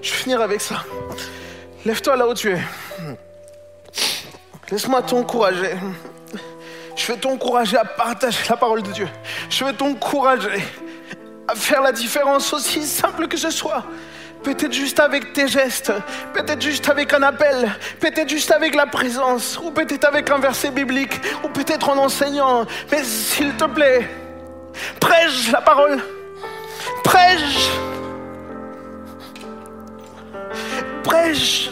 Je 0.00 0.08
vais 0.12 0.16
finir 0.16 0.40
avec 0.40 0.60
ça. 0.60 0.84
Lève-toi 1.84 2.14
là 2.14 2.28
où 2.28 2.32
tu 2.32 2.52
es. 2.52 2.60
Laisse-moi 4.70 5.02
t'encourager. 5.02 5.74
Je 6.94 7.06
vais 7.08 7.18
t'encourager 7.18 7.76
à 7.76 7.84
partager 7.84 8.38
la 8.48 8.56
parole 8.56 8.84
de 8.84 8.92
Dieu. 8.92 9.08
Je 9.50 9.64
vais 9.64 9.72
t'encourager 9.72 10.62
à 11.48 11.56
faire 11.56 11.82
la 11.82 11.90
différence 11.90 12.52
aussi 12.52 12.86
simple 12.86 13.26
que 13.26 13.36
ce 13.36 13.50
soit. 13.50 13.82
Peut-être 14.44 14.72
juste 14.72 15.00
avec 15.00 15.32
tes 15.32 15.48
gestes, 15.48 15.92
peut-être 16.34 16.62
juste 16.62 16.88
avec 16.88 17.12
un 17.14 17.22
appel, 17.24 17.68
peut-être 17.98 18.28
juste 18.28 18.52
avec 18.52 18.76
la 18.76 18.86
présence, 18.86 19.58
ou 19.60 19.72
peut-être 19.72 20.04
avec 20.04 20.30
un 20.30 20.38
verset 20.38 20.70
biblique, 20.70 21.20
ou 21.42 21.48
peut-être 21.48 21.88
en 21.88 21.98
enseignant. 21.98 22.64
Mais 22.92 23.02
s'il 23.02 23.56
te 23.56 23.64
plaît, 23.64 24.08
prêche 25.00 25.50
la 25.50 25.62
parole. 25.62 26.00
Prêche. 27.02 27.70
Prêche. 31.04 31.70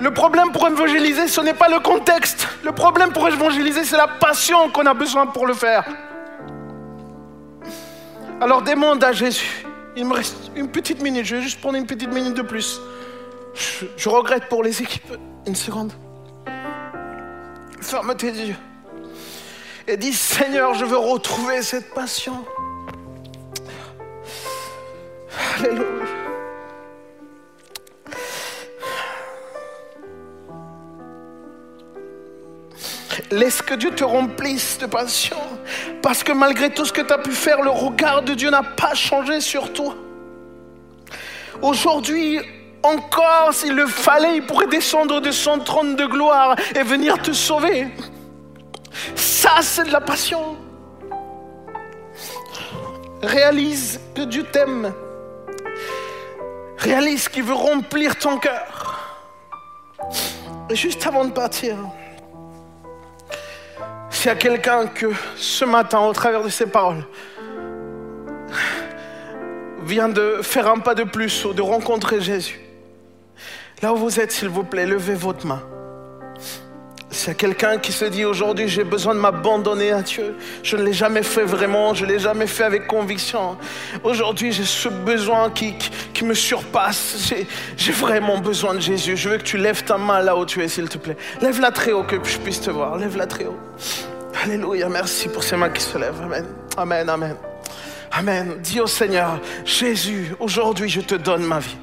Le 0.00 0.12
problème 0.12 0.50
pour 0.50 0.66
évangéliser, 0.66 1.28
ce 1.28 1.40
n'est 1.40 1.54
pas 1.54 1.68
le 1.68 1.78
contexte. 1.78 2.48
Le 2.64 2.72
problème 2.72 3.12
pour 3.12 3.28
évangéliser, 3.28 3.84
c'est 3.84 3.98
la 3.98 4.08
passion 4.08 4.70
qu'on 4.70 4.86
a 4.86 4.94
besoin 4.94 5.26
pour 5.26 5.46
le 5.46 5.54
faire. 5.54 5.84
Alors 8.40 8.62
demande 8.62 9.04
à 9.04 9.12
Jésus. 9.12 9.66
Il 9.96 10.06
me 10.06 10.14
reste 10.14 10.50
une 10.56 10.68
petite 10.68 11.02
minute. 11.02 11.26
Je 11.26 11.36
vais 11.36 11.42
juste 11.42 11.60
prendre 11.60 11.76
une 11.76 11.86
petite 11.86 12.12
minute 12.12 12.34
de 12.34 12.42
plus. 12.42 12.80
Je, 13.96 14.08
regrette 14.08 14.48
pour 14.48 14.62
les 14.62 14.80
équipes. 14.80 15.12
Une 15.46 15.54
seconde. 15.54 15.92
Ferme 17.82 18.14
tes 18.14 18.30
yeux. 18.30 18.56
Et 19.86 19.96
dis 19.98 20.14
Seigneur, 20.14 20.74
je 20.74 20.86
veux 20.86 20.96
retrouver 20.96 21.60
cette 21.62 21.92
passion. 21.92 22.44
Alléluia. 25.58 25.84
Laisse 33.30 33.62
que 33.62 33.74
Dieu 33.74 33.90
te 33.92 34.02
remplisse 34.02 34.78
de 34.78 34.86
passion. 34.86 35.36
Parce 36.02 36.24
que 36.24 36.32
malgré 36.32 36.70
tout 36.70 36.84
ce 36.84 36.92
que 36.92 37.00
tu 37.00 37.12
as 37.12 37.18
pu 37.18 37.30
faire, 37.30 37.62
le 37.62 37.70
regard 37.70 38.22
de 38.22 38.34
Dieu 38.34 38.50
n'a 38.50 38.62
pas 38.62 38.94
changé 38.94 39.40
sur 39.40 39.72
toi. 39.72 39.94
Aujourd'hui, 41.62 42.40
encore, 42.82 43.52
s'il 43.52 43.74
le 43.74 43.86
fallait, 43.86 44.36
il 44.36 44.46
pourrait 44.46 44.66
descendre 44.66 45.20
de 45.20 45.30
son 45.30 45.58
trône 45.58 45.94
de 45.94 46.06
gloire 46.06 46.56
et 46.74 46.82
venir 46.82 47.20
te 47.20 47.32
sauver. 47.32 47.88
Ça, 49.14 49.56
c'est 49.60 49.84
de 49.84 49.92
la 49.92 50.00
passion. 50.00 50.56
Réalise 53.22 54.00
que 54.14 54.22
Dieu 54.22 54.44
t'aime. 54.44 54.92
Réalise 56.80 57.28
qu'il 57.28 57.42
veut 57.42 57.54
remplir 57.54 58.16
ton 58.16 58.38
cœur. 58.38 58.98
Et 60.70 60.76
juste 60.76 61.06
avant 61.06 61.26
de 61.26 61.30
partir, 61.30 61.76
s'il 64.08 64.26
y 64.26 64.30
a 64.30 64.34
quelqu'un 64.34 64.86
que 64.86 65.12
ce 65.36 65.64
matin, 65.64 66.00
au 66.00 66.12
travers 66.12 66.42
de 66.42 66.48
ces 66.48 66.66
paroles, 66.66 67.04
vient 69.82 70.08
de 70.08 70.40
faire 70.42 70.68
un 70.68 70.78
pas 70.78 70.94
de 70.94 71.04
plus 71.04 71.44
ou 71.44 71.52
de 71.52 71.62
rencontrer 71.62 72.20
Jésus, 72.20 72.60
là 73.82 73.92
où 73.92 73.96
vous 73.96 74.18
êtes, 74.18 74.32
s'il 74.32 74.48
vous 74.48 74.64
plaît, 74.64 74.86
levez 74.86 75.14
votre 75.14 75.46
main. 75.46 75.62
S'il 77.12 77.28
y 77.28 77.30
a 77.32 77.34
quelqu'un 77.34 77.78
qui 77.78 77.90
se 77.90 78.04
dit 78.04 78.24
aujourd'hui 78.24 78.68
j'ai 78.68 78.84
besoin 78.84 79.14
de 79.16 79.20
m'abandonner 79.20 79.90
à 79.90 80.00
Dieu, 80.00 80.36
je 80.62 80.76
ne 80.76 80.84
l'ai 80.84 80.92
jamais 80.92 81.24
fait 81.24 81.42
vraiment, 81.42 81.92
je 81.92 82.04
ne 82.04 82.12
l'ai 82.12 82.20
jamais 82.20 82.46
fait 82.46 82.62
avec 82.62 82.86
conviction. 82.86 83.58
Aujourd'hui 84.04 84.52
j'ai 84.52 84.64
ce 84.64 84.88
besoin 84.88 85.50
qui, 85.50 85.74
qui, 86.14 86.24
me 86.24 86.34
surpasse, 86.34 87.32
j'ai 87.76 87.92
vraiment 87.92 88.38
besoin 88.38 88.74
de 88.74 88.80
Jésus. 88.80 89.16
Je 89.16 89.28
veux 89.28 89.38
que 89.38 89.42
tu 89.42 89.56
lèves 89.56 89.82
ta 89.82 89.98
main 89.98 90.20
là 90.20 90.36
où 90.36 90.46
tu 90.46 90.62
es 90.62 90.68
s'il 90.68 90.88
te 90.88 90.98
plaît. 90.98 91.16
Lève-la 91.42 91.72
très 91.72 91.90
haut 91.90 92.04
que 92.04 92.16
je 92.22 92.38
puisse 92.38 92.60
te 92.60 92.70
voir, 92.70 92.96
lève-la 92.96 93.26
très 93.26 93.46
haut. 93.46 93.58
Alléluia, 94.44 94.88
merci 94.88 95.28
pour 95.28 95.42
ces 95.42 95.56
mains 95.56 95.70
qui 95.70 95.82
se 95.82 95.98
lèvent. 95.98 96.22
Amen, 96.22 96.46
amen, 96.76 97.08
amen. 97.08 97.36
Amen. 98.12 98.56
Dis 98.60 98.80
au 98.80 98.86
Seigneur, 98.86 99.40
Jésus, 99.64 100.32
aujourd'hui 100.38 100.88
je 100.88 101.00
te 101.00 101.16
donne 101.16 101.42
ma 101.42 101.58
vie. 101.58 101.76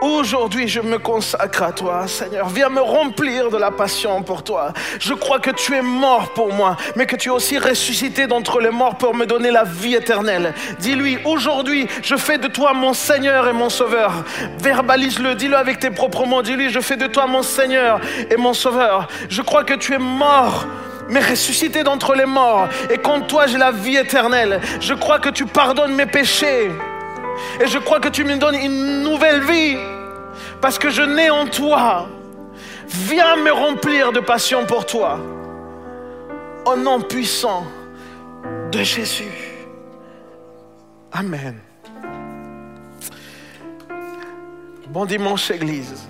Aujourd'hui, 0.00 0.68
je 0.68 0.80
me 0.80 0.98
consacre 0.98 1.62
à 1.62 1.72
toi, 1.72 2.06
Seigneur. 2.06 2.48
Viens 2.48 2.68
me 2.68 2.80
remplir 2.80 3.50
de 3.50 3.56
la 3.56 3.70
passion 3.70 4.22
pour 4.22 4.42
toi. 4.42 4.72
Je 5.00 5.14
crois 5.14 5.38
que 5.38 5.50
tu 5.50 5.74
es 5.74 5.82
mort 5.82 6.32
pour 6.34 6.52
moi, 6.52 6.76
mais 6.96 7.06
que 7.06 7.16
tu 7.16 7.28
es 7.28 7.32
aussi 7.32 7.58
ressuscité 7.58 8.26
d'entre 8.26 8.60
les 8.60 8.70
morts 8.70 8.96
pour 8.96 9.14
me 9.14 9.24
donner 9.24 9.50
la 9.50 9.64
vie 9.64 9.94
éternelle. 9.94 10.52
Dis-lui, 10.78 11.18
aujourd'hui, 11.24 11.86
je 12.02 12.16
fais 12.16 12.38
de 12.38 12.48
toi 12.48 12.74
mon 12.74 12.92
Seigneur 12.92 13.48
et 13.48 13.52
mon 13.52 13.70
Sauveur. 13.70 14.12
Verbalise-le, 14.58 15.34
dis-le 15.34 15.56
avec 15.56 15.78
tes 15.78 15.90
propres 15.90 16.26
mots. 16.26 16.42
Dis-lui, 16.42 16.70
je 16.70 16.80
fais 16.80 16.96
de 16.96 17.06
toi 17.06 17.26
mon 17.26 17.42
Seigneur 17.42 18.00
et 18.30 18.36
mon 18.36 18.52
Sauveur. 18.52 19.08
Je 19.28 19.42
crois 19.42 19.64
que 19.64 19.74
tu 19.74 19.94
es 19.94 19.98
mort 19.98 20.66
mais 21.08 21.20
ressuscité 21.20 21.84
d'entre 21.84 22.16
les 22.16 22.24
morts, 22.24 22.68
et 22.90 22.98
qu'en 22.98 23.20
toi 23.20 23.46
j'ai 23.46 23.58
la 23.58 23.70
vie 23.70 23.96
éternelle. 23.96 24.60
Je 24.80 24.92
crois 24.92 25.20
que 25.20 25.28
tu 25.28 25.46
pardonnes 25.46 25.94
mes 25.94 26.06
péchés, 26.06 26.68
et 27.60 27.66
je 27.66 27.78
crois 27.78 28.00
que 28.00 28.08
tu 28.08 28.24
me 28.24 28.36
donnes 28.36 28.54
une 28.54 29.02
nouvelle 29.02 29.42
vie, 29.42 29.76
parce 30.60 30.78
que 30.78 30.90
je 30.90 31.02
nais 31.02 31.30
en 31.30 31.46
toi. 31.46 32.08
Viens 32.88 33.36
me 33.36 33.50
remplir 33.50 34.12
de 34.12 34.20
passion 34.20 34.64
pour 34.64 34.86
toi, 34.86 35.18
au 36.64 36.76
nom 36.76 37.00
puissant 37.00 37.64
de 38.70 38.82
Jésus. 38.82 39.24
Amen. 41.12 41.58
Bon 44.88 45.04
dimanche, 45.04 45.50
Église. 45.50 46.08